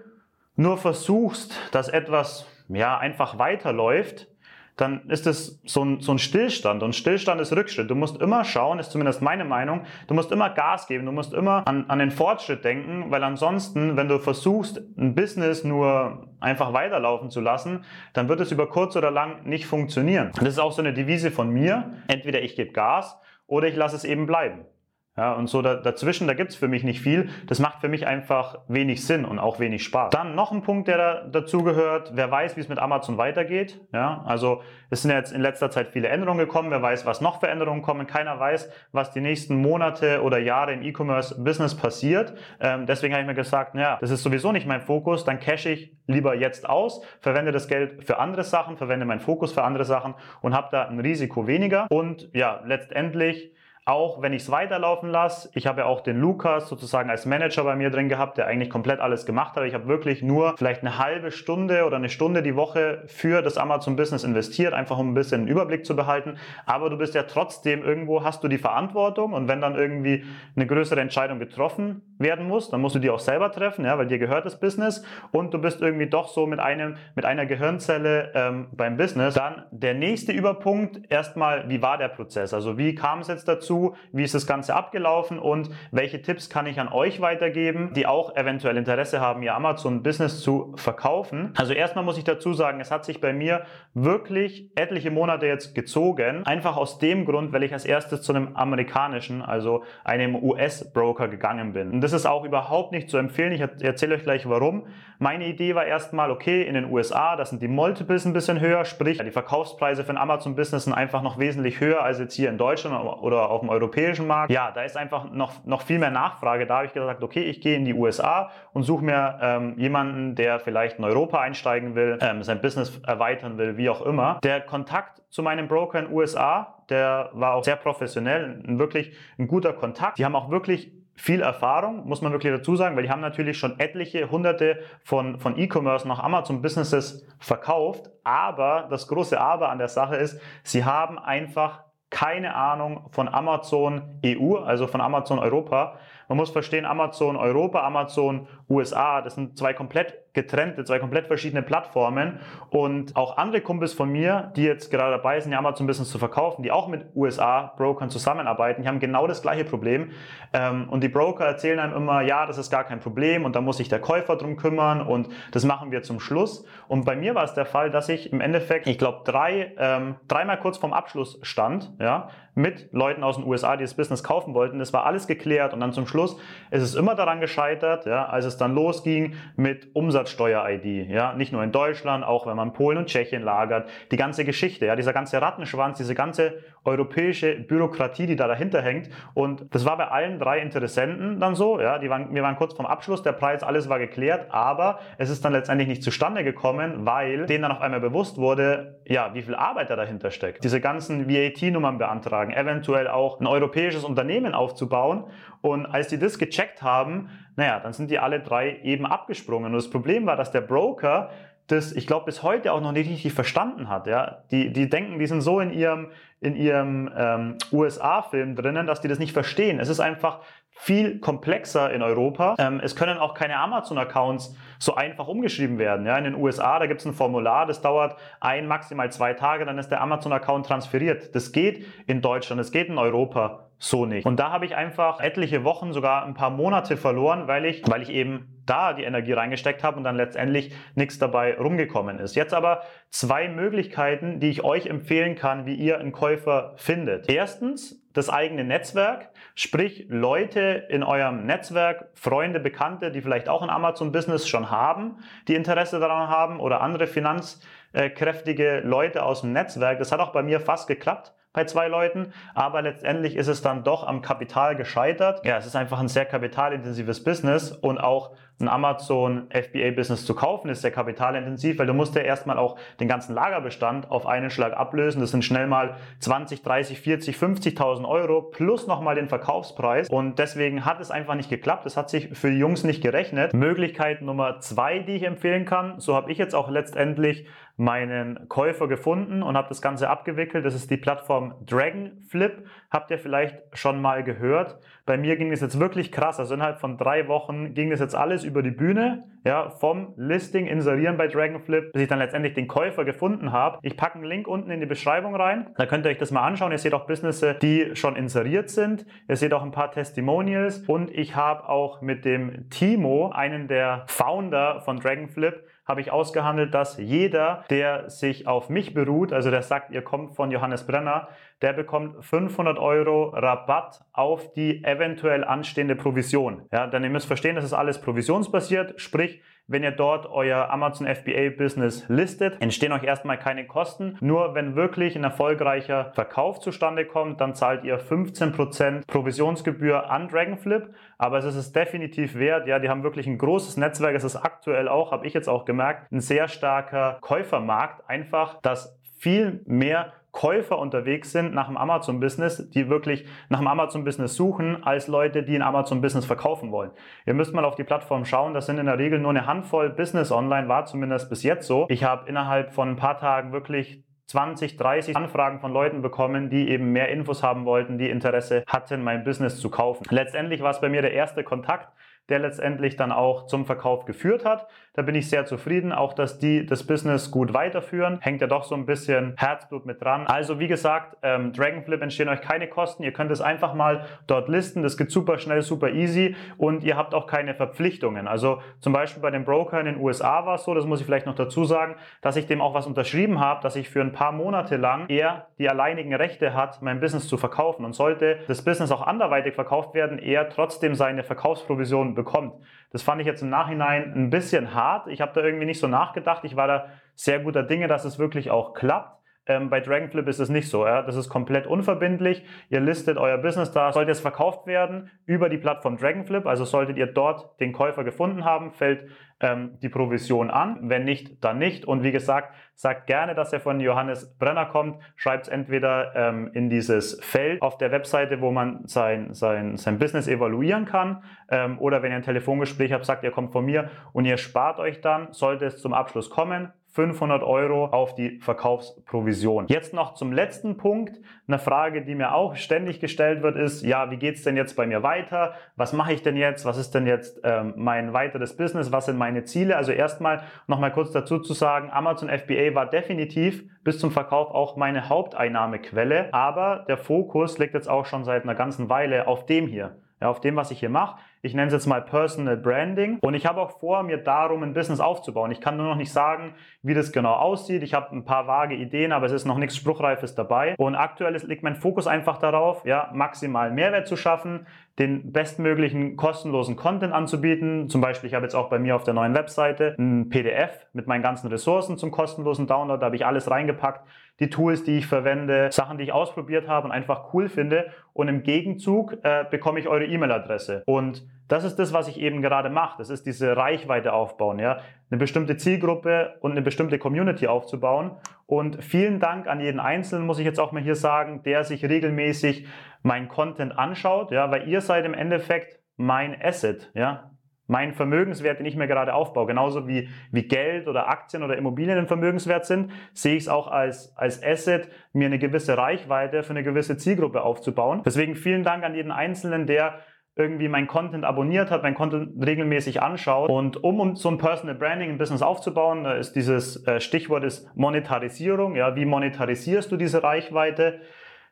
nur 0.57 0.77
versuchst, 0.77 1.57
dass 1.71 1.89
etwas 1.89 2.49
ja 2.69 2.99
einfach 2.99 3.39
weiterläuft, 3.39 4.27
dann 4.77 5.09
ist 5.09 5.27
es 5.27 5.61
so 5.65 5.83
ein, 5.85 6.01
so 6.01 6.13
ein 6.13 6.19
Stillstand 6.19 6.83
und 6.83 6.95
Stillstand 6.95 7.41
ist 7.41 7.53
Rückschritt. 7.55 7.91
Du 7.91 7.95
musst 7.95 8.21
immer 8.21 8.45
schauen, 8.45 8.79
ist 8.79 8.91
zumindest 8.91 9.23
meine 9.23 9.45
Meinung, 9.45 9.83
du 10.07 10.15
musst 10.15 10.31
immer 10.33 10.51
Gas 10.51 10.87
geben, 10.87 11.07
du 11.07 11.13
musst 11.13 11.33
immer 11.33 11.67
an, 11.67 11.87
an 11.89 11.99
den 11.99 12.11
Fortschritt 12.11 12.65
denken, 12.65 13.11
weil 13.11 13.25
ansonsten, 13.25 13.97
wenn 13.97 14.09
du 14.09 14.19
versuchst, 14.19 14.83
ein 14.99 15.15
Business 15.15 15.65
nur 15.65 16.29
einfach 16.41 16.75
weiterlaufen 16.75 17.31
zu 17.31 17.41
lassen, 17.41 17.85
dann 18.13 18.29
wird 18.29 18.41
es 18.41 18.53
über 18.53 18.69
kurz 18.69 18.97
oder 18.97 19.11
lang 19.11 19.45
nicht 19.45 19.67
funktionieren. 19.67 20.31
das 20.35 20.49
ist 20.49 20.59
auch 20.59 20.73
so 20.73 20.83
eine 20.83 20.93
Devise 20.93 21.31
von 21.31 21.49
mir. 21.49 21.93
Entweder 22.09 22.43
ich 22.43 22.55
gebe 22.55 22.73
Gas 22.73 23.19
oder 23.47 23.69
ich 23.69 23.77
lasse 23.77 23.97
es 23.97 24.05
eben 24.05 24.27
bleiben. 24.27 24.67
Ja, 25.17 25.33
und 25.33 25.49
so 25.49 25.63
da, 25.63 25.77
dazwischen, 25.77 26.27
da 26.27 26.35
gibt's 26.35 26.57
für 26.57 26.69
mich 26.69 26.85
nicht 26.85 27.01
viel. 27.01 27.31
Das 27.47 27.59
macht 27.59 27.81
für 27.81 27.89
mich 27.89 28.07
einfach 28.07 28.59
wenig 28.69 29.07
Sinn 29.07 29.25
und 29.25 29.39
auch 29.39 29.59
wenig 29.59 29.83
Spaß. 29.83 30.11
Dann 30.11 30.35
noch 30.35 30.53
ein 30.53 30.61
Punkt, 30.61 30.89
der 30.89 30.99
da, 30.99 31.25
dazu 31.27 31.63
gehört. 31.63 32.13
Wer 32.15 32.31
weiß, 32.31 32.57
wie 32.57 32.61
es 32.61 32.69
mit 32.69 32.79
Amazon 32.79 33.17
weitergeht. 33.17 33.81
Ja, 33.95 34.23
also 34.27 34.63
es 34.91 35.01
sind 35.01 35.11
jetzt 35.11 35.33
in 35.33 35.41
letzter 35.41 35.71
Zeit 35.71 35.89
viele 35.89 36.09
Änderungen 36.09 36.39
gekommen. 36.39 36.71
Wer 36.71 36.83
weiß, 36.83 37.07
was 37.07 37.23
noch 37.23 37.41
für 37.41 37.49
Änderungen 37.49 37.81
kommen. 37.81 38.07
Keiner 38.07 38.39
weiß, 38.39 38.71
was 38.93 39.11
die 39.13 39.23
nächsten 39.23 39.57
Monate 39.57 40.23
oder 40.23 40.39
Jahre 40.39 40.75
im 40.75 40.83
E-Commerce-Business 40.83 41.77
passiert. 41.77 42.35
Ähm, 42.61 42.85
deswegen 42.85 43.15
habe 43.15 43.23
ich 43.23 43.27
mir 43.27 43.35
gesagt, 43.35 43.75
ja, 43.75 43.97
das 44.01 44.11
ist 44.11 44.23
sowieso 44.23 44.53
nicht 44.53 44.67
mein 44.67 44.83
Fokus. 44.83 45.25
Dann 45.25 45.41
cache 45.41 45.71
ich 45.71 45.97
lieber 46.07 46.35
jetzt 46.35 46.69
aus, 46.69 47.03
verwende 47.21 47.53
das 47.53 47.69
Geld 47.69 48.05
für 48.05 48.19
andere 48.19 48.45
Sachen, 48.45 48.77
verwende 48.77 49.07
meinen 49.07 49.21
Fokus 49.21 49.53
für 49.53 49.65
andere 49.65 49.87
Sachen 49.87 50.15
und 50.43 50.55
habe 50.55 50.69
da 50.71 50.85
ein 50.85 51.01
Risiko 51.01 51.47
weniger. 51.47 51.87
Und 51.91 52.29
ja, 52.35 52.61
letztendlich 52.67 53.53
auch 53.87 54.21
wenn 54.21 54.33
ich 54.33 54.43
es 54.43 54.51
weiterlaufen 54.51 55.09
lasse, 55.11 55.49
ich 55.55 55.69
habe 55.69 55.83
ja 55.83 55.87
auch 55.87 56.01
den 56.01 56.21
Lukas 56.21 56.69
sozusagen 56.69 57.09
als 57.09 57.25
Manager 57.25 57.63
bei 57.63 57.77
mir 57.77 57.89
drin 57.91 58.09
gehabt, 58.09 58.37
der 58.37 58.49
eigentlich 58.49 58.69
komplett 58.69 58.99
alles 58.99 59.27
gemacht 59.27 59.55
hat. 59.55 59.65
Ich 59.65 59.75
habe 59.75 59.87
wirklich 59.87 60.23
nur 60.23 60.57
vielleicht 60.59 60.81
eine 60.81 60.99
halbe 60.99 61.31
Stunde 61.31 61.87
oder 61.87 61.95
eine 61.95 62.09
Stunde 62.09 62.43
die 62.43 62.57
Woche 62.57 63.05
für 63.07 63.43
das 63.43 63.57
Amazon 63.57 63.95
Business 63.95 64.25
investiert, 64.25 64.75
einfach 64.75 64.99
um 64.99 65.13
ein 65.13 65.15
bisschen 65.15 65.43
einen 65.43 65.49
Überblick 65.49 65.87
zu 65.87 65.95
behalten. 65.95 66.37
Aber 66.67 66.91
du 66.91 66.99
bist 66.99 67.15
ja 67.15 67.23
trotzdem 67.23 67.85
irgendwo, 67.85 68.25
hast 68.25 68.43
du 68.43 68.49
die 68.49 68.59
Verantwortung 68.59 69.33
und 69.33 69.47
wenn 69.47 69.61
dann 69.61 69.77
irgendwie 69.77 70.25
eine 70.57 70.67
größere 70.67 71.01
Entscheidung 71.01 71.39
getroffen 71.39 72.03
werden 72.19 72.47
muss, 72.49 72.71
dann 72.71 72.81
musst 72.81 72.95
du 72.95 72.99
die 72.99 73.11
auch 73.11 73.19
selber 73.19 73.53
treffen, 73.53 73.85
ja, 73.85 73.99
weil 73.99 74.07
dir 74.07 74.19
gehört 74.19 74.47
das 74.47 74.59
Business 74.59 75.05
und 75.33 75.53
du 75.55 75.59
bist 75.59 75.81
irgendwie 75.81 76.07
doch 76.07 76.29
so 76.29 76.47
mit 76.47 76.61
einem, 76.61 76.97
mit 77.15 77.25
einer 77.25 77.47
Gehirnzelle 77.47 78.33
ähm, 78.35 78.69
beim 78.73 78.97
Business. 78.97 79.35
Dann 79.35 79.65
der 79.71 79.95
nächste 79.95 80.33
Überpunkt, 80.33 81.11
erstmal, 81.11 81.69
wie 81.69 81.83
war 81.83 81.99
der 81.99 82.09
Prozess? 82.09 82.55
Also 82.55 82.79
wie 82.79 82.95
kam 82.95 83.21
es 83.21 83.29
jetzt 83.29 83.49
dazu? 83.49 83.95
wie 84.13 84.25
ist 84.25 84.35
das 84.35 84.47
Ganze 84.47 84.75
abgelaufen 84.75 85.39
und 85.39 85.71
welche 85.91 86.23
Tipps 86.23 86.49
kann 86.49 86.67
ich 86.67 86.81
an 86.81 86.89
euch 86.89 87.21
weitergeben, 87.21 87.93
die 87.95 88.07
auch 88.07 88.35
eventuell 88.37 88.77
Interesse 88.77 89.21
haben, 89.21 89.43
ihr 89.43 89.55
Amazon-Business 89.55 90.41
zu 90.41 90.73
verkaufen. 90.77 91.53
Also 91.57 91.73
erstmal 91.73 92.05
muss 92.05 92.19
ich 92.19 92.25
dazu 92.25 92.53
sagen, 92.53 92.81
es 92.81 92.91
hat 92.91 93.05
sich 93.05 93.21
bei 93.21 93.33
mir 93.33 93.63
wirklich 93.95 94.71
etliche 94.75 95.11
Monate 95.11 95.47
jetzt 95.47 95.75
gezogen, 95.75 96.45
einfach 96.47 96.77
aus 96.77 96.99
dem 96.99 97.25
Grund, 97.25 97.53
weil 97.53 97.63
ich 97.63 97.73
als 97.73 97.85
erstes 97.85 98.23
zu 98.23 98.33
einem 98.33 98.57
amerikanischen, 98.57 99.43
also 99.43 99.85
einem 100.05 100.37
US-Broker 100.37 101.29
gegangen 101.29 101.73
bin. 101.73 101.91
Und 101.93 102.01
das 102.07 102.13
ist 102.13 102.27
auch 102.27 102.45
überhaupt 102.45 102.93
nicht 102.93 103.11
zu 103.11 103.17
empfehlen. 103.17 103.51
Ich 103.51 103.61
erzähle 103.61 104.15
euch 104.15 104.23
gleich 104.23 104.49
warum. 104.49 104.87
Meine 105.19 105.47
Idee 105.47 105.75
war 105.75 105.87
erstmal, 105.87 106.31
okay, 106.31 106.63
in 106.63 106.75
den 106.75 106.93
USA, 106.93 107.35
da 107.35 107.45
sind 107.45 107.63
die 107.63 107.69
Multiples 107.69 108.25
ein 108.25 108.33
bisschen 108.33 108.61
höher, 108.61 108.85
sprich 108.85 109.19
die 109.19 109.33
Verkaufspreise 109.33 110.05
für 110.05 110.11
ein 110.11 110.17
Amazon-Business 110.17 110.85
sind 110.85 110.93
einfach 110.93 111.23
noch 111.23 111.41
wesentlich 111.41 111.81
höher 111.81 112.05
als 112.05 112.21
jetzt 112.21 112.35
hier 112.35 112.49
in 112.49 112.59
Deutschland 112.59 112.95
oder 113.23 113.51
auf 113.51 113.61
dem 113.61 113.71
europäischen 113.71 114.29
Markt. 114.29 114.53
Ja, 114.53 114.71
da 114.71 114.83
ist 114.83 114.97
einfach 114.97 115.33
noch, 115.33 115.65
noch 115.65 115.83
viel 115.83 115.99
mehr 115.99 116.13
Nachfrage. 116.13 116.67
Da 116.67 116.77
habe 116.77 116.87
ich 116.87 116.93
gesagt, 116.93 117.25
okay, 117.25 117.43
ich 117.43 117.61
gehe 117.61 117.75
in 117.75 117.85
die 117.85 117.95
USA 117.95 118.51
und 118.73 118.85
suche 118.85 119.05
mir 119.05 119.39
ähm, 119.43 119.75
jemanden, 119.77 120.37
der 120.37 120.61
vielleicht 120.61 120.99
in 120.99 121.05
Europa 121.05 121.41
einsteigen 121.41 121.97
will, 121.97 122.21
ähm, 122.21 122.45
sein 122.45 122.61
Business 122.61 123.01
erweitern 123.05 123.59
will, 123.59 123.77
wie 123.79 123.91
auch 123.91 124.03
immer. 124.03 124.39
Der 124.45 124.61
Kontakt 124.61 125.23
zu 125.31 125.43
meinem 125.43 125.67
Broker 125.67 125.99
in 125.99 126.13
USA, 126.13 126.85
der 126.89 127.31
war 127.33 127.55
auch 127.55 127.65
sehr 127.65 127.77
professionell, 127.77 128.63
wirklich 128.65 129.13
ein 129.39 129.49
guter 129.49 129.73
Kontakt. 129.73 130.19
Die 130.19 130.25
haben 130.25 130.37
auch 130.37 130.51
wirklich 130.51 130.93
viel 131.17 131.41
Erfahrung, 131.41 132.07
muss 132.07 132.21
man 132.21 132.33
wirklich 132.33 132.53
dazu 132.53 132.77
sagen, 132.77 132.95
weil 132.95 133.03
die 133.03 133.11
haben 133.11 133.23
natürlich 133.23 133.59
schon 133.59 133.79
etliche 133.81 134.31
hunderte 134.31 134.79
von, 135.03 135.39
von 135.39 135.59
E-Commerce 135.59 136.07
nach 136.07 136.21
Amazon 136.21 136.61
Businesses 136.61 137.27
verkauft. 137.39 138.11
Aber 138.23 138.87
das 138.91 139.09
große 139.09 139.41
Aber 139.41 139.71
an 139.71 139.79
der 139.79 139.89
Sache 139.89 140.17
ist, 140.17 140.39
sie 140.63 140.85
haben 140.85 141.19
einfach 141.19 141.85
keine 142.11 142.55
Ahnung 142.55 143.07
von 143.11 143.29
Amazon 143.29 144.21
EU, 144.25 144.57
also 144.57 144.87
von 144.87 145.01
Amazon 145.01 145.39
Europa. 145.39 145.99
Man 146.29 146.39
muss 146.39 146.51
verstehen, 146.51 146.85
Amazon 146.85 147.37
Europa, 147.37 147.85
Amazon 147.87 148.49
USA, 148.69 149.23
das 149.23 149.35
sind 149.35 149.57
zwei 149.57 149.73
komplett 149.73 150.27
getrennte, 150.37 150.85
zwei 150.85 151.01
komplett 151.01 151.27
verschiedene 151.27 151.63
Plattformen. 151.63 152.39
Und 152.71 153.17
auch 153.17 153.39
andere 153.39 153.63
Kumpels 153.63 153.95
von 153.95 154.11
mir, 154.11 154.53
die 154.55 154.65
jetzt 154.65 154.91
gerade 154.91 155.13
dabei 155.13 155.41
sind, 155.41 155.51
ihr 155.51 155.59
Amazon 155.59 155.87
Business 155.87 156.11
zu 156.11 156.19
verkaufen, 156.19 156.63
die 156.63 156.71
auch 156.71 156.89
mit 156.89 157.07
USA-Brokern 157.17 158.11
zusammenarbeiten, 158.11 158.83
die 158.83 158.89
haben 158.89 159.01
genau 159.01 159.27
das 159.27 159.43
gleiche 159.43 159.65
Problem. 159.65 160.11
Ähm, 160.53 160.89
und 160.91 161.03
die 161.03 161.09
Broker 161.09 161.45
erzählen 161.45 161.79
einem 161.79 161.95
immer, 161.95 162.21
ja, 162.21 162.47
das 162.47 162.59
ist 162.59 162.71
gar 162.71 162.85
kein 162.85 163.01
Problem 163.01 163.45
und 163.45 163.57
da 163.57 163.61
muss 163.61 163.79
sich 163.79 163.89
der 163.89 163.99
Käufer 163.99 164.37
drum 164.37 164.57
kümmern 164.57 165.01
und 165.01 165.29
das 165.53 165.65
machen 165.65 165.91
wir 165.91 166.03
zum 166.03 166.21
Schluss. 166.21 166.67
Und 166.87 167.05
bei 167.05 167.17
mir 167.17 167.35
war 167.35 167.45
es 167.45 167.55
der 167.55 167.67
Fall, 167.67 167.91
dass 167.91 168.09
ich 168.09 168.33
im 168.33 168.41
Endeffekt, 168.41 168.87
ich 168.87 168.99
glaube, 168.99 169.23
drei, 169.25 169.73
ähm, 169.79 170.17
dreimal 170.29 170.59
kurz 170.61 170.77
vorm 170.77 170.93
Abschluss 170.93 171.39
stand, 171.43 171.93
ja, 171.99 172.29
mit 172.55 172.89
Leuten 172.93 173.23
aus 173.23 173.37
den 173.37 173.47
USA, 173.47 173.77
die 173.77 173.85
das 173.85 173.95
Business 173.95 174.25
kaufen 174.25 174.55
wollten, 174.55 174.79
das 174.79 174.93
war 174.93 175.05
alles 175.05 175.27
geklärt 175.27 175.75
und 175.75 175.81
dann 175.81 175.93
zum 175.93 176.07
Schluss 176.07 176.16
ist 176.25 176.83
es 176.83 176.95
immer 176.95 177.15
daran 177.15 177.41
gescheitert, 177.41 178.07
ja, 178.07 178.27
als 178.27 178.45
es 178.45 178.57
dann 178.57 178.75
losging 178.75 179.35
mit 179.57 179.89
Umsatz 179.95 180.17
Umsatzsteuer-ID. 180.17 181.09
Ja, 181.11 181.35
nicht 181.35 181.53
nur 181.53 181.63
in 181.63 181.73
Deutschland, 181.73 182.25
auch 182.25 182.47
wenn 182.47 182.57
man 182.57 182.73
Polen 182.73 182.99
und 182.99 183.07
Tschechien 183.07 183.43
lagert. 183.43 183.89
Die 184.11 184.17
ganze 184.17 184.45
Geschichte, 184.45 184.87
ja, 184.87 184.97
dieser 184.97 185.13
ganze 185.13 185.41
Rattenschwanz, 185.41 185.99
diese 185.99 186.15
ganze 186.15 186.55
europäische 186.87 187.55
Bürokratie, 187.55 188.27
die 188.27 188.37
da 188.37 188.47
dahinter 188.47 188.83
hängt. 188.83 189.09
Und 189.35 189.75
das 189.75 189.85
war 189.85 189.97
bei 189.97 190.09
allen 190.09 190.39
drei 190.39 190.61
Interessenten 190.61 191.41
dann 191.41 191.55
so. 191.55 191.81
Ja, 191.81 191.99
die 191.99 192.09
waren, 192.11 192.35
wir 192.35 192.43
waren 192.43 192.57
kurz 192.57 192.75
vorm 192.75 192.87
Abschluss, 192.87 193.23
der 193.23 193.33
Preis, 193.33 193.63
alles 193.63 193.89
war 193.89 193.99
geklärt, 193.99 194.47
aber 194.51 194.99
es 195.19 195.31
ist 195.31 195.45
dann 195.45 195.53
letztendlich 195.53 195.89
nicht 195.89 196.03
zustande 196.03 196.45
gekommen, 196.45 197.07
weil 197.07 197.47
denen 197.47 197.63
dann 197.63 197.73
auf 197.73 197.81
einmal 197.81 198.01
bewusst 198.01 198.39
wurde, 198.39 199.01
ja, 199.07 199.35
wie 199.35 199.43
viel 199.43 199.55
Arbeit 199.55 199.91
da 199.91 199.97
dahinter 199.97 200.31
steckt. 200.31 200.65
Diese 200.65 200.81
ganzen 200.81 201.29
VAT-Nummern 201.29 201.99
beantragen, 201.99 202.53
eventuell 202.53 203.09
auch 203.09 203.41
ein 203.41 203.47
europäisches 203.47 204.05
Unternehmen 204.05 204.55
aufzubauen. 204.55 205.25
Und 205.61 205.87
als 205.87 206.09
die 206.09 206.19
das 206.19 206.39
gecheckt 206.39 206.83
haben, 206.83 207.31
naja, 207.57 207.81
dann 207.81 207.93
sind 207.93 208.11
die 208.11 208.19
alle 208.19 208.41
drei 208.41 208.79
eben 208.83 209.07
abgesprungen. 209.07 209.67
Und 209.67 209.75
das 209.75 209.91
Problem 209.91 210.27
war, 210.27 210.37
dass 210.37 210.53
der 210.53 210.61
Broker 210.61 211.31
das, 211.67 211.93
ich 211.93 212.07
glaube, 212.07 212.27
bis 212.27 212.43
heute 212.43 212.73
auch 212.73 212.81
noch 212.81 212.93
nicht 212.93 213.11
richtig 213.11 213.33
verstanden 213.33 213.89
hat. 213.89 214.07
Ja? 214.07 214.45
Die, 214.51 214.73
die 214.73 214.89
denken, 214.89 215.19
die 215.19 215.27
sind 215.27 215.41
so 215.41 215.59
in 215.61 215.73
ihrem, 215.73 216.09
in 216.41 216.55
ihrem 216.55 217.11
ähm, 217.17 217.57
USA-Film 217.73 218.57
drinnen, 218.57 218.87
dass 218.87 219.01
die 219.01 219.09
das 219.09 219.19
nicht 219.19 219.33
verstehen. 219.33 219.81
Es 219.81 219.89
ist 219.89 220.01
einfach 220.01 220.41
viel 220.71 221.19
komplexer 221.21 221.91
in 221.93 222.03
Europa. 222.03 222.55
Ähm, 222.59 222.81
es 222.83 222.95
können 222.95 223.19
auch 223.19 223.35
keine 223.35 223.57
Amazon-Accounts 223.57 224.55
so 224.79 224.95
einfach 224.95 225.27
umgeschrieben 225.27 225.79
werden. 225.79 226.05
Ja? 226.05 226.19
In 226.19 226.25
den 226.25 226.35
USA, 226.35 226.79
da 226.79 226.87
gibt 226.87 227.01
es 227.01 227.07
ein 227.07 227.15
Formular, 227.15 227.67
das 227.67 227.81
dauert 227.81 228.17
ein, 228.41 228.67
maximal 228.67 229.11
zwei 229.11 229.33
Tage, 229.33 229.65
dann 229.65 229.79
ist 229.79 229.89
der 229.89 230.03
Amazon-Account 230.03 230.67
transferiert. 230.67 231.35
Das 231.35 231.53
geht 231.53 231.87
in 232.07 232.21
Deutschland, 232.21 232.61
das 232.61 232.73
geht 232.73 232.89
in 232.89 232.99
Europa 232.99 233.66
so 233.79 234.07
nicht. 234.07 234.27
Und 234.27 234.41
da 234.41 234.51
habe 234.51 234.65
ich 234.65 234.75
einfach 234.75 235.21
etliche 235.21 235.65
Wochen, 235.65 235.93
sogar 235.93 236.25
ein 236.25 236.35
paar 236.35 236.51
Monate 236.51 236.97
verloren, 236.97 237.47
weil 237.47 237.67
ich, 237.67 237.83
weil 237.87 238.03
ich 238.03 238.11
eben 238.11 238.63
da 238.65 238.95
die 238.95 239.05
Energie 239.05 239.33
reingesteckt 239.33 239.85
habe 239.85 239.97
und 239.99 240.05
dann 240.05 240.17
letztendlich 240.17 240.75
nichts 240.95 241.19
dabei 241.19 241.57
rumgekommen 241.57 242.19
ist. 242.19 242.35
Jetzt 242.35 242.55
aber 242.55 242.83
zwei 243.11 243.49
Möglichkeiten, 243.49 244.41
die 244.41 244.49
ich 244.49 244.65
euch 244.65 244.87
empfehlen 244.87 245.37
kann, 245.37 245.67
wie 245.67 245.75
ihr 245.75 245.99
einen 245.99 246.13
Käufer 246.13 246.73
findet. 246.77 247.29
Erstens 247.29 248.03
das 248.13 248.31
eigene 248.31 248.65
Netzwerk, 248.65 249.29
sprich 249.55 250.07
Leute 250.09 250.87
in 250.89 251.03
eurem 251.03 251.45
Netzwerk, 251.45 252.09
Freunde, 252.15 252.61
Bekannte, 252.61 253.11
die 253.11 253.21
vielleicht 253.21 253.49
auch 253.49 253.61
ein 253.61 253.69
Amazon-Business 253.69 254.49
schon 254.49 254.71
haben, 254.71 255.19
die 255.49 255.55
Interesse 255.55 256.01
daran 256.01 256.29
haben 256.29 256.59
oder 256.59 256.81
andere 256.81 257.07
finanzkräftige 257.07 258.81
Leute 258.81 259.23
aus 259.23 259.43
dem 259.43 259.53
Netzwerk. 259.53 259.99
Das 259.99 260.13
hat 260.13 260.21
auch 260.21 260.33
bei 260.33 260.43
mir 260.43 260.61
fast 260.61 260.89
geklappt 260.89 261.36
bei 261.57 261.65
zwei 261.65 261.89
Leuten, 261.89 262.35
aber 262.55 262.83
letztendlich 262.83 263.35
ist 263.35 263.49
es 263.49 263.63
dann 263.63 263.83
doch 263.83 264.07
am 264.07 264.21
Kapital 264.21 264.77
gescheitert. 264.77 265.45
Ja, 265.45 265.57
es 265.57 265.65
ist 265.65 265.75
einfach 265.75 265.99
ein 265.99 266.09
sehr 266.09 266.27
kapitalintensives 266.27 267.25
Business 267.25 267.73
und 267.73 267.99
auch 267.99 268.33
ein 268.59 268.69
Amazon 268.69 269.49
FBA 269.51 269.91
Business 269.91 270.25
zu 270.25 270.35
kaufen 270.35 270.71
ist 270.71 270.81
sehr 270.81 270.91
kapitalintensiv, 270.91 271.79
weil 271.79 271.87
du 271.87 271.93
musst 271.93 272.15
ja 272.15 272.23
erstmal 272.23 272.59
auch 272.59 272.79
den 273.01 273.09
ganzen 273.09 273.35
Lagerbestand 273.35 274.11
auf 274.11 274.27
einen 274.27 274.51
Schlag 274.51 274.75
ablösen. 274.75 275.21
Das 275.21 275.31
sind 275.31 275.45
schnell 275.45 275.67
mal 275.67 275.97
20, 276.21 276.63
30, 276.63 277.01
40, 277.01 277.37
50.000 277.37 278.09
Euro 278.09 278.41
plus 278.41 278.87
nochmal 278.87 279.15
den 279.15 279.29
Verkaufspreis 279.29 280.09
und 280.09 280.39
deswegen 280.39 280.87
hat 280.87 281.01
es 281.01 281.11
einfach 281.11 281.35
nicht 281.35 281.51
geklappt. 281.51 281.85
Es 281.85 281.99
hat 281.99 282.09
sich 282.09 282.31
für 282.39 282.51
die 282.51 282.59
Jungs 282.59 282.83
nicht 282.83 283.03
gerechnet. 283.03 283.53
Möglichkeit 283.53 284.23
Nummer 284.23 284.61
zwei, 284.61 285.01
die 285.01 285.13
ich 285.13 285.25
empfehlen 285.25 285.67
kann, 285.67 286.01
so 286.01 286.15
habe 286.15 286.33
ich 286.33 286.39
jetzt 286.39 286.55
auch 286.55 286.71
letztendlich 286.71 287.47
meinen 287.77 288.49
Käufer 288.49 288.89
gefunden 288.89 289.43
und 289.43 289.57
habe 289.57 289.69
das 289.69 289.83
Ganze 289.83 290.09
abgewickelt. 290.09 290.65
Das 290.65 290.75
ist 290.75 290.91
die 290.91 290.97
Plattform 290.97 291.55
Dragonflip. 291.67 292.67
Habt 292.91 293.11
ihr 293.11 293.19
vielleicht 293.19 293.59
schon 293.75 294.01
mal 294.01 294.25
gehört? 294.25 294.79
Bei 295.07 295.17
mir 295.17 295.37
ging 295.37 295.53
es 295.53 295.61
jetzt 295.61 295.79
wirklich 295.79 296.11
krass. 296.11 296.41
Also 296.41 296.55
innerhalb 296.55 296.81
von 296.81 296.99
drei 296.99 297.29
Wochen 297.29 297.75
ging 297.75 297.91
das 297.91 298.01
jetzt 298.01 298.17
alles 298.17 298.43
über 298.43 298.63
die 298.63 298.73
Bühne. 298.73 299.25
Ja, 299.45 299.71
vom 299.71 300.13
Listing 300.17 300.67
inserieren 300.67 301.17
bei 301.17 301.29
Dragonflip, 301.29 301.93
bis 301.93 302.03
ich 302.03 302.09
dann 302.09 302.19
letztendlich 302.19 302.55
den 302.55 302.67
Käufer 302.67 303.05
gefunden 303.05 303.53
habe. 303.53 303.79
Ich 303.83 303.97
packe 303.97 304.17
einen 304.17 304.25
Link 304.25 304.49
unten 304.49 304.73
in 304.73 304.81
die 304.81 304.87
Beschreibung 304.87 305.37
rein. 305.37 305.69
Da 305.77 305.87
könnt 305.87 306.05
ihr 306.05 306.11
euch 306.11 306.19
das 306.19 306.33
mal 306.33 306.43
anschauen. 306.43 306.73
Ihr 306.73 306.79
seht 306.79 306.93
auch 306.93 307.07
Businesses, 307.07 307.57
die 307.61 307.95
schon 307.95 308.17
inseriert 308.17 308.69
sind. 308.69 309.07
Ihr 309.29 309.37
seht 309.37 309.55
auch 309.55 309.63
ein 309.63 309.71
paar 309.71 309.93
Testimonials 309.93 310.81
und 310.89 311.11
ich 311.13 311.37
habe 311.37 311.69
auch 311.69 312.03
mit 312.03 312.25
dem 312.25 312.69
Timo, 312.71 313.31
einen 313.31 313.69
der 313.69 314.03
Founder 314.09 314.81
von 314.81 314.99
Dragonflip, 314.99 315.63
habe 315.87 316.01
ich 316.01 316.11
ausgehandelt, 316.11 316.75
dass 316.75 316.99
jeder, 316.99 317.65
der 317.71 318.11
sich 318.11 318.47
auf 318.47 318.69
mich 318.69 318.93
beruht, 318.93 319.33
also 319.33 319.51
der 319.51 319.63
sagt, 319.63 319.93
ihr 319.93 320.03
kommt 320.03 320.35
von 320.35 320.51
Johannes 320.51 320.87
Brenner, 320.87 321.29
der 321.63 321.73
bekommt 321.73 322.25
500 322.25 322.79
Euro 322.79 323.29
Rabatt 323.29 324.05
auf 324.13 324.53
die 324.53 324.85
eventuell 324.85 325.45
anstehende 325.45 325.95
Provision. 325.95 326.67
Ja, 326.73 326.87
denn 326.87 327.05
ihr 327.05 327.11
müsst 327.11 327.27
verstehen, 327.27 327.55
das 327.55 327.65
ist 327.65 327.73
alles 327.73 328.01
provisionsbasiert, 328.01 329.01
sprich, 329.01 329.41
wenn 329.69 329.83
ihr 329.83 329.91
dort 329.91 330.27
euer 330.27 330.71
Amazon 330.71 331.07
FBA 331.07 331.51
Business 331.57 332.05
listet, 332.09 332.61
entstehen 332.61 332.93
euch 332.93 333.03
erstmal 333.03 333.39
keine 333.39 333.67
Kosten. 333.67 334.17
Nur 334.21 334.55
wenn 334.55 334.77
wirklich 334.77 335.17
ein 335.17 335.25
erfolgreicher 335.25 336.13
Verkauf 336.15 336.61
zustande 336.61 337.05
kommt, 337.05 337.41
dann 337.41 337.55
zahlt 337.55 337.85
ihr 337.85 338.01
15% 338.01 339.07
Provisionsgebühr 339.07 340.11
an 340.11 340.29
Dragonflip. 340.29 340.95
Aber 341.19 341.39
es 341.39 341.45
ist 341.45 341.57
es 341.57 341.73
definitiv 341.73 342.37
wert. 342.37 342.67
Ja, 342.67 342.79
die 342.79 342.89
haben 342.89 343.03
wirklich 343.03 343.27
ein 343.27 343.39
großes 343.39 343.77
Netzwerk. 343.77 344.15
Es 344.15 344.25
ist 344.25 344.37
aktuell 344.37 344.89
auch, 344.89 345.13
habe 345.13 345.27
ich 345.27 345.35
jetzt 345.35 345.49
auch 345.49 345.65
gemerkt, 345.65 346.13
ein 346.13 346.21
sehr 346.21 346.49
starker 346.49 347.19
Käufermarkt. 347.21 348.09
Einfach, 348.09 348.61
dass 348.61 348.99
viel 349.19 349.63
mehr 349.67 350.13
Käufer 350.37 350.79
unterwegs 350.79 351.33
sind 351.33 351.55
nach 351.55 351.69
dem 351.69 351.79
Amazon-Business, 351.79 352.69
die 352.69 352.91
wirklich 352.91 353.25
nach 353.49 353.59
dem 353.59 353.67
Amazon-Business 353.67 354.37
suchen, 354.37 354.85
als 354.85 355.09
Leute, 355.09 355.43
die 355.43 355.57
ein 355.57 355.63
Amazon-Business 355.63 356.27
verkaufen 356.27 356.73
wollen. 356.73 356.91
Ihr 357.25 357.33
müsst 357.33 357.55
mal 357.55 357.65
auf 357.65 357.75
die 357.75 357.85
Plattform 357.85 358.27
schauen, 358.27 358.53
das 358.53 358.67
sind 358.67 358.77
in 358.77 358.85
der 358.85 358.99
Regel 358.99 359.19
nur 359.19 359.31
eine 359.31 359.47
Handvoll 359.47 359.89
Business 359.89 360.31
online, 360.31 360.69
war 360.69 360.85
zumindest 360.85 361.31
bis 361.31 361.43
jetzt 361.43 361.67
so. 361.67 361.87
Ich 361.89 362.05
habe 362.05 362.29
innerhalb 362.29 362.75
von 362.75 362.91
ein 362.91 362.97
paar 362.97 363.17
Tagen 363.17 363.53
wirklich 363.53 364.05
20, 364.27 364.77
30 364.77 365.17
Anfragen 365.17 365.61
von 365.61 365.73
Leuten 365.73 366.03
bekommen, 366.03 366.51
die 366.51 366.69
eben 366.69 366.93
mehr 366.93 367.09
Infos 367.09 367.43
haben 367.43 367.65
wollten, 367.65 367.97
die 367.97 368.11
Interesse 368.11 368.65
hatten, 368.67 369.03
mein 369.03 369.25
Business 369.25 369.59
zu 369.59 369.71
kaufen. 369.71 370.05
Letztendlich 370.11 370.61
war 370.63 370.71
es 370.71 370.81
bei 370.81 370.91
mir 370.91 371.01
der 371.01 371.13
erste 371.13 371.45
Kontakt, 371.45 371.89
der 372.29 372.39
letztendlich 372.41 372.97
dann 372.97 373.13
auch 373.13 373.47
zum 373.47 373.67
Verkauf 373.67 374.05
geführt 374.05 374.45
hat. 374.45 374.67
Da 374.95 375.03
bin 375.03 375.15
ich 375.15 375.29
sehr 375.29 375.45
zufrieden, 375.45 375.93
auch 375.93 376.15
dass 376.15 376.39
die 376.39 376.65
das 376.65 376.87
Business 376.87 377.31
gut 377.31 377.53
weiterführen. 377.53 378.19
Hängt 378.21 378.41
ja 378.41 378.47
doch 378.47 378.65
so 378.65 378.75
ein 378.75 378.87
bisschen 378.87 379.35
Herzblut 379.37 379.85
mit 379.85 380.03
dran. 380.03 380.27
Also 380.27 380.59
wie 380.59 380.69
gesagt, 380.69 381.19
ähm, 381.23 381.53
Dragonflip 381.53 382.01
entstehen 382.01 382.31
euch 382.31 382.41
keine 382.41 382.67
Kosten. 382.67 383.03
Ihr 383.03 383.13
könnt 383.13 383.31
es 383.31 383.43
einfach 383.43 383.75
mal 383.75 384.07
dort 384.27 384.49
listen. 384.49 384.83
Das 384.83 384.97
geht 384.97 385.11
super 385.11 385.39
schnell, 385.39 385.61
super 385.61 385.91
easy 385.91 386.35
und 386.57 386.83
ihr 386.83 386.97
habt 386.97 387.15
auch 387.15 387.27
keine 387.27 387.55
Verpflichtungen. 387.55 388.27
Also 388.27 388.63
zum 388.81 388.95
Beispiel 388.95 389.23
bei 389.23 389.31
dem 389.31 389.45
Broker 389.45 389.79
in 389.79 389.87
den 389.87 390.01
USA 390.01 390.47
war 390.47 390.55
es 390.55 390.65
so, 390.65 390.75
das 390.75 390.87
muss 390.87 391.01
ich 391.01 391.07
vielleicht 391.07 391.27
noch 391.27 391.35
dazu 391.35 391.65
sagen, 391.65 391.97
dass 392.23 392.37
ich 392.37 392.47
dem 392.47 392.63
auch 392.63 392.73
was 392.73 392.87
unterschrieben 392.87 393.39
habe, 393.39 393.61
dass 393.63 393.77
ich 393.77 393.91
für 393.91 394.01
ein 394.01 394.13
paar 394.13 394.33
Monate 394.33 394.77
lang 394.77 395.05
er 395.09 395.49
die 395.59 395.69
alleinigen 395.69 396.15
Rechte 396.15 396.55
hat, 396.55 396.81
mein 396.81 397.01
Business 397.01 397.29
zu 397.29 397.37
verkaufen. 397.37 397.85
Und 397.85 397.95
sollte 397.95 398.39
das 398.49 398.63
Business 398.65 398.91
auch 398.91 399.07
anderweitig 399.07 399.55
verkauft 399.55 399.95
werden, 399.95 400.19
er 400.19 400.49
trotzdem 400.49 400.95
seine 400.95 401.23
Verkaufsprovision 401.23 402.15
bekommt. 402.17 402.55
Das 402.91 403.03
fand 403.03 403.21
ich 403.21 403.27
jetzt 403.27 403.43
im 403.43 403.51
Nachhinein 403.51 404.13
ein 404.15 404.31
bisschen 404.31 404.75
hart. 404.75 405.07
Ich 405.07 405.21
habe 405.21 405.33
da 405.33 405.47
irgendwie 405.47 405.67
nicht 405.67 405.79
so 405.79 405.87
nachgedacht. 405.87 406.45
Ich 406.45 406.57
war 406.57 406.67
da 406.67 406.87
sehr 407.15 407.39
guter 407.39 407.63
Dinge, 407.63 407.87
dass 407.87 408.05
es 408.05 408.19
wirklich 408.19 408.51
auch 408.51 408.75
klappt. 408.75 409.16
Ähm, 409.47 409.71
bei 409.71 409.81
Dragonflip 409.81 410.27
ist 410.29 410.41
es 410.41 410.49
nicht 410.49 410.69
so. 410.69 410.87
Ja? 410.87 411.03
Das 411.03 411.17
ist 411.17 411.29
komplett 411.29 411.67
unverbindlich. 411.67 412.45
Ihr 412.69 412.81
listet 412.81 413.17
euer 413.17 413.39
Business 413.39 413.73
da. 413.73 413.93
Sollte 413.93 414.11
es 414.11 414.21
verkauft 414.21 414.67
werden 414.67 415.11
über 415.25 415.49
die 415.49 415.59
Plattform 415.59 415.97
Dragonflip, 415.97 416.47
also 416.47 416.65
solltet 416.65 416.97
ihr 416.97 417.07
dort 417.07 417.61
den 417.61 417.73
Käufer 417.73 418.05
gefunden 418.05 418.45
haben, 418.45 418.73
fällt 418.73 419.07
ähm, 419.41 419.79
die 419.83 419.89
Provision 419.89 420.51
an. 420.51 420.79
Wenn 420.83 421.05
nicht, 421.05 421.45
dann 421.45 421.59
nicht. 421.59 421.85
Und 421.85 422.03
wie 422.03 422.13
gesagt, 422.13 422.55
sagt 422.75 423.07
gerne, 423.07 423.35
dass 423.35 423.53
er 423.53 423.61
von 423.61 423.81
Johannes 423.81 424.37
Brenner 424.39 424.67
kommt. 424.67 425.01
Schreibt 425.15 425.45
es 425.45 425.49
entweder 425.49 426.15
ähm, 426.17 426.51
in 426.53 426.69
dieses 426.69 427.21
Feld 427.23 427.63
auf 427.63 427.79
der 427.79 427.93
Webseite, 427.93 428.41
wo 428.41 428.51
man 428.51 428.87
sein, 428.87 429.33
sein, 429.35 429.77
sein 429.77 429.99
Business 429.99 430.27
evaluieren 430.27 430.87
kann. 430.87 431.23
Ähm, 431.51 431.79
oder 431.79 432.03
wenn 432.03 432.11
ihr 432.11 432.17
ein 432.17 432.23
Telefongespräch 432.23 432.93
habt, 432.93 433.05
sagt, 433.05 433.25
ihr 433.25 433.31
kommt 433.31 433.53
von 433.53 433.65
mir 433.65 433.91
und 434.13 434.25
ihr 434.25 434.39
spart 434.39 434.79
euch 434.79 435.01
dann, 435.01 435.33
sollte 435.33 435.67
es 435.67 435.81
zum 435.81 435.93
Abschluss 435.93 436.31
kommen, 436.31 436.73
500 436.97 437.43
Euro 437.43 437.85
auf 437.89 438.15
die 438.15 438.39
Verkaufsprovision. 438.41 439.67
Jetzt 439.69 439.93
noch 439.93 440.15
zum 440.15 440.33
letzten 440.33 440.79
Punkt. 440.79 441.21
Eine 441.47 441.59
Frage, 441.59 442.03
die 442.03 442.15
mir 442.15 442.35
auch 442.35 442.57
ständig 442.57 443.01
gestellt 443.01 443.43
wird, 443.43 443.57
ist, 443.57 443.83
ja, 443.83 444.11
wie 444.11 444.17
geht's 444.17 444.45
denn 444.45 444.57
jetzt 444.57 444.77
bei 444.77 444.87
mir 444.87 445.03
weiter? 445.03 445.53
Was 445.77 445.93
mache 445.93 446.15
ich 446.15 446.23
denn 446.23 446.39
jetzt? 446.39 446.65
Was 446.65 446.79
ist 446.79 446.95
denn 446.95 447.07
jetzt 447.07 447.39
ähm, 447.45 447.75
mein 447.77 448.15
weiteres 448.15 448.57
Business? 448.57 448.93
Was 448.93 449.05
sind 449.05 449.19
meine 449.19 449.45
Ziele? 449.45 449.77
Also 449.77 449.93
erstmal 449.93 450.45
nochmal 450.69 450.91
kurz 450.91 451.13
dazu 451.13 451.39
zu 451.39 451.53
sagen, 451.53 451.91
Amazon 451.93 452.31
FBA 452.31 452.75
war 452.75 452.87
definitiv 452.87 453.63
bis 453.85 453.99
zum 453.99 454.11
Verkauf 454.11 454.51
auch 454.51 454.77
meine 454.77 455.11
Haupteinnahmequelle, 455.11 456.33
aber 456.33 456.87
der 456.89 456.97
Fokus 456.97 457.59
liegt 457.59 457.75
jetzt 457.75 457.91
auch 457.91 458.07
schon 458.07 458.25
seit 458.25 458.45
einer 458.45 458.55
ganzen 458.55 458.89
Weile 458.89 459.29
auf 459.29 459.45
dem 459.45 459.67
hier 459.67 459.99
ja, 460.21 460.29
auf 460.29 460.41
dem, 460.41 460.57
was 460.57 460.71
ich 460.71 460.81
hier 460.81 460.89
mache. 460.89 461.19
Ich 461.43 461.55
nenne 461.55 461.69
es 461.69 461.73
jetzt 461.73 461.87
mal 461.87 462.03
Personal 462.03 462.57
Branding 462.57 463.19
und 463.21 463.35
ich 463.35 463.47
habe 463.47 463.61
auch 463.61 463.79
vor, 463.79 464.03
mir 464.03 464.17
darum 464.17 464.63
ein 464.63 464.73
Business 464.73 464.99
aufzubauen. 464.99 465.51
Ich 465.51 465.61
kann 465.61 465.77
nur 465.77 465.87
noch 465.87 465.97
nicht 465.97 466.13
sagen, 466.13 466.55
wie 466.83 466.95
das 466.95 467.13
genau 467.13 467.35
aussieht. 467.35 467.83
Ich 467.83 467.95
habe 467.95 468.15
ein 468.17 468.25
paar 468.25 468.47
vage 468.47 468.75
Ideen, 468.75 469.13
aber 469.13 469.27
es 469.27 469.33
ist 469.33 469.45
noch 469.45 469.59
nichts 469.59 469.77
Spruchreifes 469.77 470.35
dabei. 470.35 470.75
Und 470.79 470.95
aktuell 470.95 471.37
liegt 471.47 471.63
mein 471.63 471.77
Fokus 471.77 472.07
einfach 472.07 472.39
darauf, 472.39 472.85
ja, 472.85 473.11
maximal 473.13 473.71
Mehrwert 473.71 474.09
zu 474.09 474.17
schaffen, 474.17 474.67
den 474.99 475.31
bestmöglichen 475.31 476.17
kostenlosen 476.17 476.75
Content 476.75 477.13
anzubieten. 477.13 477.89
Zum 477.89 478.01
Beispiel, 478.01 478.29
ich 478.29 478.35
habe 478.35 478.45
jetzt 478.45 478.55
auch 478.55 478.71
bei 478.71 478.79
mir 478.79 478.97
auf 478.97 479.05
der 479.05 479.15
neuen 479.15 479.35
Webseite 479.35 479.95
ein 479.99 480.31
PDF 480.31 480.87
mit 480.95 481.07
meinen 481.07 481.23
ganzen 481.23 481.49
Ressourcen 481.49 481.99
zum 481.99 482.11
kostenlosen 482.11 482.67
Download. 482.67 482.99
Da 482.99 483.07
habe 483.07 483.17
ich 483.17 483.27
alles 483.27 483.51
reingepackt. 483.51 484.07
Die 484.41 484.51
Tools, 484.51 484.85
die 484.85 484.99
ich 484.99 485.07
verwende, 485.07 485.71
Sachen, 485.73 485.99
die 485.99 486.05
ich 486.05 486.13
ausprobiert 486.13 486.69
habe 486.69 486.87
und 486.87 486.93
einfach 486.93 487.33
cool 487.33 487.49
finde. 487.49 487.87
Und 488.13 488.29
im 488.29 488.43
Gegenzug 488.43 489.17
äh, 489.23 489.45
bekomme 489.51 489.81
ich 489.81 489.89
eure 489.89 490.05
E-Mail-Adresse. 490.05 490.83
Und 490.87 491.27
das 491.49 491.65
ist 491.65 491.77
das, 491.77 491.93
was 491.93 492.09
ich 492.09 492.21
eben 492.21 492.43
gerade 492.43 492.71
mache. 492.71 492.99
Das 492.99 493.09
ist 493.09 493.25
diese 493.25 493.57
Reichweite 493.57 494.13
aufbauen, 494.13 494.59
ja. 494.59 494.79
Eine 495.11 495.19
bestimmte 495.19 495.57
Zielgruppe 495.57 496.35
und 496.41 496.53
eine 496.53 496.63
bestimmte 496.63 496.99
Community 496.99 497.47
aufzubauen. 497.47 498.13
Und 498.47 498.83
vielen 498.85 499.21
Dank 499.21 499.47
an 499.47 499.61
jeden 499.61 499.81
Einzelnen, 499.81 500.27
muss 500.27 500.39
ich 500.39 500.45
jetzt 500.45 500.59
auch 500.59 500.73
mal 500.73 500.83
hier 500.83 500.97
sagen, 500.97 501.43
der 501.45 501.65
sich 501.65 501.85
regelmäßig 501.85 502.67
mein 503.03 503.29
Content 503.29 503.79
anschaut, 503.79 504.33
ja, 504.33 504.51
weil 504.51 504.69
ihr 504.69 504.81
seid 504.81 505.05
im 505.05 505.15
Endeffekt 505.15 505.79
mein 505.97 506.37
Asset, 506.43 506.91
ja. 506.95 507.31
Mein 507.67 507.93
Vermögenswert, 507.95 508.59
den 508.59 508.67
ich 508.67 508.77
mir 508.77 508.87
gerade 508.87 509.15
aufbaue, 509.15 509.47
genauso 509.47 509.89
wie, 509.89 510.09
wie 510.31 510.43
Geld 510.43 510.89
oder 510.89 511.09
Aktien 511.09 511.43
oder 511.43 511.57
Immobilien 511.57 511.99
ein 511.99 512.07
Vermögenswert 512.07 512.65
sind, 512.65 512.93
sehe 513.13 513.37
ich 513.37 513.45
es 513.45 513.49
auch 513.49 513.69
als, 513.69 514.17
als 514.17 514.43
Asset, 514.43 514.89
mir 515.13 515.27
eine 515.27 515.39
gewisse 515.39 515.77
Reichweite 515.77 516.43
für 516.43 516.51
eine 516.51 516.63
gewisse 516.63 516.97
Zielgruppe 516.97 517.43
aufzubauen. 517.43 518.03
Deswegen 518.05 518.37
vielen 518.37 518.63
Dank 518.63 518.85
an 518.85 518.95
jeden 518.95 519.11
Einzelnen, 519.11 519.67
der 519.67 520.01
irgendwie 520.37 520.69
mein 520.69 520.87
Content 520.87 521.25
abonniert 521.25 521.71
hat, 521.71 521.83
mein 521.83 521.95
Content 521.95 522.45
regelmäßig 522.45 523.03
anschaut. 523.03 523.49
Und 523.49 523.83
um, 523.83 524.01
um 524.01 524.17
so 524.17 524.29
ein 524.29 524.37
Personal 524.37 524.75
Branding 524.75 525.11
ein 525.11 525.19
Business 525.19 525.41
aufzubauen, 525.41 526.05
ist 526.05 526.37
dieses 526.37 526.87
äh, 526.87 527.01
Stichwort 527.01 527.43
ist 527.43 527.75
Monetarisierung. 527.75 528.77
Ja, 528.77 528.95
wie 528.97 529.07
monetarisierst 529.07 529.91
du 529.91 529.97
diese 529.97 530.23
Reichweite? 530.23 531.01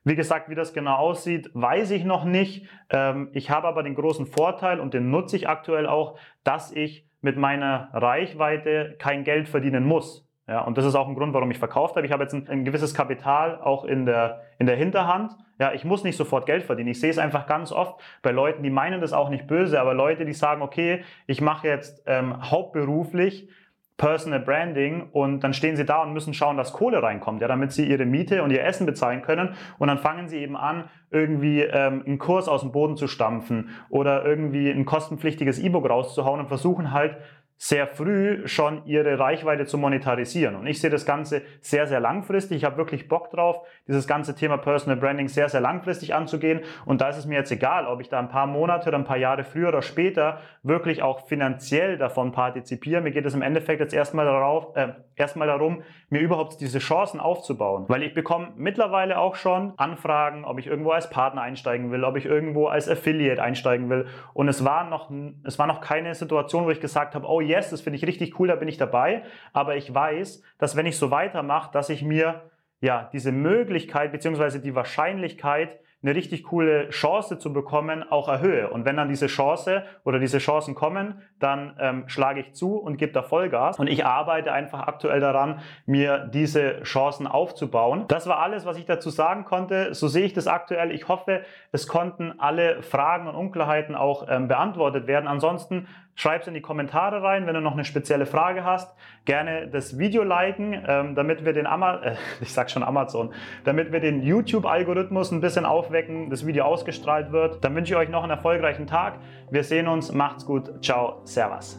Wie 0.04 0.16
gesagt, 0.16 0.50
wie 0.50 0.54
das 0.54 0.74
genau 0.74 0.96
aussieht, 0.96 1.50
weiß 1.54 1.90
ich 1.90 2.04
noch 2.04 2.24
nicht. 2.24 2.66
Ähm, 2.90 3.30
ich 3.32 3.50
habe 3.50 3.66
aber 3.66 3.82
den 3.82 3.94
großen 3.94 4.26
Vorteil 4.26 4.78
und 4.78 4.92
den 4.92 5.10
nutze 5.10 5.36
ich 5.36 5.48
aktuell 5.48 5.86
auch, 5.86 6.18
dass 6.44 6.72
ich 6.72 7.08
mit 7.22 7.38
meiner 7.38 7.88
Reichweite 7.94 8.96
kein 8.98 9.24
Geld 9.24 9.48
verdienen 9.48 9.84
muss. 9.84 10.28
Ja, 10.46 10.60
und 10.60 10.76
das 10.76 10.84
ist 10.84 10.94
auch 10.94 11.08
ein 11.08 11.14
Grund, 11.14 11.32
warum 11.32 11.50
ich 11.50 11.58
verkauft 11.58 11.96
habe. 11.96 12.04
Ich 12.04 12.12
habe 12.12 12.22
jetzt 12.22 12.34
ein, 12.34 12.46
ein, 12.48 12.64
gewisses 12.66 12.92
Kapital 12.92 13.58
auch 13.62 13.86
in 13.86 14.04
der, 14.04 14.42
in 14.58 14.66
der 14.66 14.76
Hinterhand. 14.76 15.32
Ja, 15.58 15.72
ich 15.72 15.86
muss 15.86 16.04
nicht 16.04 16.18
sofort 16.18 16.44
Geld 16.44 16.64
verdienen. 16.64 16.90
Ich 16.90 17.00
sehe 17.00 17.08
es 17.08 17.16
einfach 17.16 17.46
ganz 17.46 17.72
oft 17.72 17.98
bei 18.20 18.30
Leuten, 18.30 18.62
die 18.62 18.68
meinen 18.68 19.00
das 19.00 19.14
auch 19.14 19.30
nicht 19.30 19.46
böse, 19.46 19.80
aber 19.80 19.94
Leute, 19.94 20.26
die 20.26 20.34
sagen, 20.34 20.60
okay, 20.60 21.02
ich 21.26 21.40
mache 21.40 21.66
jetzt 21.66 22.02
ähm, 22.04 22.50
hauptberuflich 22.50 23.48
Personal 23.96 24.40
Branding 24.40 25.08
und 25.12 25.44
dann 25.44 25.54
stehen 25.54 25.76
sie 25.76 25.84
da 25.84 26.02
und 26.02 26.12
müssen 26.12 26.34
schauen, 26.34 26.56
dass 26.56 26.72
Kohle 26.72 27.00
reinkommt, 27.00 27.40
ja, 27.40 27.46
damit 27.48 27.70
sie 27.70 27.88
ihre 27.88 28.04
Miete 28.06 28.42
und 28.42 28.50
ihr 28.50 28.64
Essen 28.64 28.86
bezahlen 28.86 29.22
können. 29.22 29.54
Und 29.78 29.86
dann 29.86 29.98
fangen 29.98 30.28
sie 30.28 30.38
eben 30.38 30.56
an, 30.56 30.88
irgendwie 31.10 31.60
ähm, 31.60 32.02
einen 32.04 32.18
Kurs 32.18 32.48
aus 32.48 32.62
dem 32.62 32.72
Boden 32.72 32.96
zu 32.96 33.06
stampfen 33.06 33.70
oder 33.90 34.24
irgendwie 34.24 34.68
ein 34.68 34.84
kostenpflichtiges 34.84 35.60
E-Book 35.60 35.88
rauszuhauen 35.88 36.40
und 36.40 36.48
versuchen 36.48 36.90
halt 36.90 37.18
sehr 37.64 37.86
früh 37.86 38.46
schon 38.46 38.84
ihre 38.84 39.18
Reichweite 39.18 39.64
zu 39.64 39.78
monetarisieren. 39.78 40.54
Und 40.54 40.66
ich 40.66 40.82
sehe 40.82 40.90
das 40.90 41.06
Ganze 41.06 41.40
sehr, 41.62 41.86
sehr 41.86 41.98
langfristig. 41.98 42.58
Ich 42.58 42.64
habe 42.64 42.76
wirklich 42.76 43.08
Bock 43.08 43.30
drauf, 43.30 43.66
dieses 43.88 44.06
ganze 44.06 44.34
Thema 44.34 44.58
Personal 44.58 44.98
Branding 44.98 45.28
sehr, 45.28 45.48
sehr 45.48 45.62
langfristig 45.62 46.14
anzugehen. 46.14 46.60
Und 46.84 47.00
da 47.00 47.08
ist 47.08 47.16
es 47.16 47.24
mir 47.24 47.36
jetzt 47.36 47.50
egal, 47.50 47.86
ob 47.86 48.02
ich 48.02 48.10
da 48.10 48.18
ein 48.18 48.28
paar 48.28 48.46
Monate 48.46 48.88
oder 48.90 48.98
ein 48.98 49.04
paar 49.04 49.16
Jahre 49.16 49.44
früher 49.44 49.68
oder 49.68 49.80
später 49.80 50.40
wirklich 50.62 51.02
auch 51.02 51.26
finanziell 51.26 51.96
davon 51.96 52.32
partizipiere. 52.32 53.00
Mir 53.00 53.12
geht 53.12 53.24
es 53.24 53.32
im 53.32 53.40
Endeffekt 53.40 53.80
jetzt 53.80 53.94
erstmal 53.94 54.26
darauf, 54.26 54.76
äh, 54.76 54.88
erstmal 55.16 55.48
darum, 55.48 55.82
mir 56.10 56.20
überhaupt 56.20 56.60
diese 56.60 56.80
Chancen 56.80 57.18
aufzubauen. 57.18 57.86
Weil 57.88 58.02
ich 58.02 58.12
bekomme 58.12 58.48
mittlerweile 58.56 59.18
auch 59.18 59.36
schon 59.36 59.72
Anfragen, 59.78 60.44
ob 60.44 60.58
ich 60.58 60.66
irgendwo 60.66 60.90
als 60.90 61.08
Partner 61.08 61.40
einsteigen 61.40 61.90
will, 61.90 62.04
ob 62.04 62.16
ich 62.16 62.26
irgendwo 62.26 62.66
als 62.66 62.90
Affiliate 62.90 63.42
einsteigen 63.42 63.88
will. 63.88 64.06
Und 64.34 64.48
es 64.48 64.66
war 64.66 64.84
noch, 64.90 65.10
es 65.44 65.58
war 65.58 65.66
noch 65.66 65.80
keine 65.80 66.14
Situation, 66.14 66.66
wo 66.66 66.70
ich 66.70 66.80
gesagt 66.80 67.14
habe, 67.14 67.26
oh 67.26 67.40
yes, 67.54 67.70
das 67.70 67.80
finde 67.80 67.96
ich 67.96 68.06
richtig 68.06 68.38
cool, 68.38 68.48
da 68.48 68.56
bin 68.56 68.68
ich 68.68 68.76
dabei. 68.76 69.22
Aber 69.52 69.76
ich 69.76 69.92
weiß, 69.92 70.42
dass 70.58 70.76
wenn 70.76 70.86
ich 70.86 70.98
so 70.98 71.10
weitermache, 71.10 71.70
dass 71.72 71.88
ich 71.88 72.02
mir 72.02 72.50
ja 72.80 73.08
diese 73.12 73.32
Möglichkeit 73.32 74.12
bzw. 74.12 74.58
die 74.58 74.74
Wahrscheinlichkeit 74.74 75.80
eine 76.04 76.14
richtig 76.14 76.44
coole 76.44 76.90
Chance 76.90 77.38
zu 77.38 77.52
bekommen, 77.54 78.04
auch 78.10 78.28
erhöhe. 78.28 78.68
Und 78.68 78.84
wenn 78.84 78.96
dann 78.96 79.08
diese 79.08 79.26
Chance 79.26 79.84
oder 80.04 80.18
diese 80.18 80.36
Chancen 80.36 80.74
kommen, 80.74 81.22
dann 81.38 81.76
ähm, 81.80 82.04
schlage 82.08 82.40
ich 82.40 82.52
zu 82.52 82.76
und 82.76 82.98
gebe 82.98 83.12
da 83.12 83.22
Vollgas. 83.22 83.78
Und 83.78 83.86
ich 83.86 84.04
arbeite 84.04 84.52
einfach 84.52 84.80
aktuell 84.80 85.20
daran, 85.20 85.60
mir 85.86 86.28
diese 86.30 86.82
Chancen 86.82 87.26
aufzubauen. 87.26 88.04
Das 88.08 88.26
war 88.26 88.40
alles, 88.40 88.66
was 88.66 88.76
ich 88.76 88.84
dazu 88.84 89.08
sagen 89.08 89.46
konnte. 89.46 89.94
So 89.94 90.06
sehe 90.06 90.26
ich 90.26 90.34
das 90.34 90.46
aktuell. 90.46 90.90
Ich 90.90 91.08
hoffe, 91.08 91.42
es 91.72 91.88
konnten 91.88 92.38
alle 92.38 92.82
Fragen 92.82 93.26
und 93.26 93.34
Unklarheiten 93.34 93.94
auch 93.94 94.26
ähm, 94.28 94.46
beantwortet 94.46 95.06
werden. 95.06 95.26
Ansonsten 95.26 95.88
schreib 96.14 96.42
es 96.42 96.48
in 96.48 96.54
die 96.54 96.60
Kommentare 96.60 97.22
rein, 97.22 97.46
wenn 97.46 97.54
du 97.54 97.60
noch 97.60 97.72
eine 97.72 97.84
spezielle 97.84 98.26
Frage 98.26 98.64
hast. 98.64 98.94
Gerne 99.24 99.68
das 99.68 99.98
Video 99.98 100.22
liken, 100.22 100.82
ähm, 100.86 101.14
damit 101.14 101.44
wir 101.44 101.52
den 101.52 101.66
Ama 101.66 101.96
äh, 102.02 102.16
ich 102.40 102.52
sag 102.52 102.70
schon 102.70 102.82
Amazon, 102.82 103.32
damit 103.64 103.92
wir 103.92 104.00
den 104.00 104.22
YouTube-Algorithmus 104.22 105.30
ein 105.32 105.40
bisschen 105.40 105.64
aufwecken, 105.64 106.30
das 106.30 106.46
Video 106.46 106.64
ausgestrahlt 106.64 107.32
wird. 107.32 107.64
Dann 107.64 107.74
wünsche 107.74 107.94
ich 107.94 107.98
euch 107.98 108.08
noch 108.08 108.22
einen 108.22 108.30
erfolgreichen 108.30 108.86
Tag. 108.86 109.14
Wir 109.50 109.64
sehen 109.64 109.88
uns. 109.88 110.12
Macht's 110.12 110.46
gut. 110.46 110.82
Ciao. 110.84 111.20
Servus. 111.24 111.78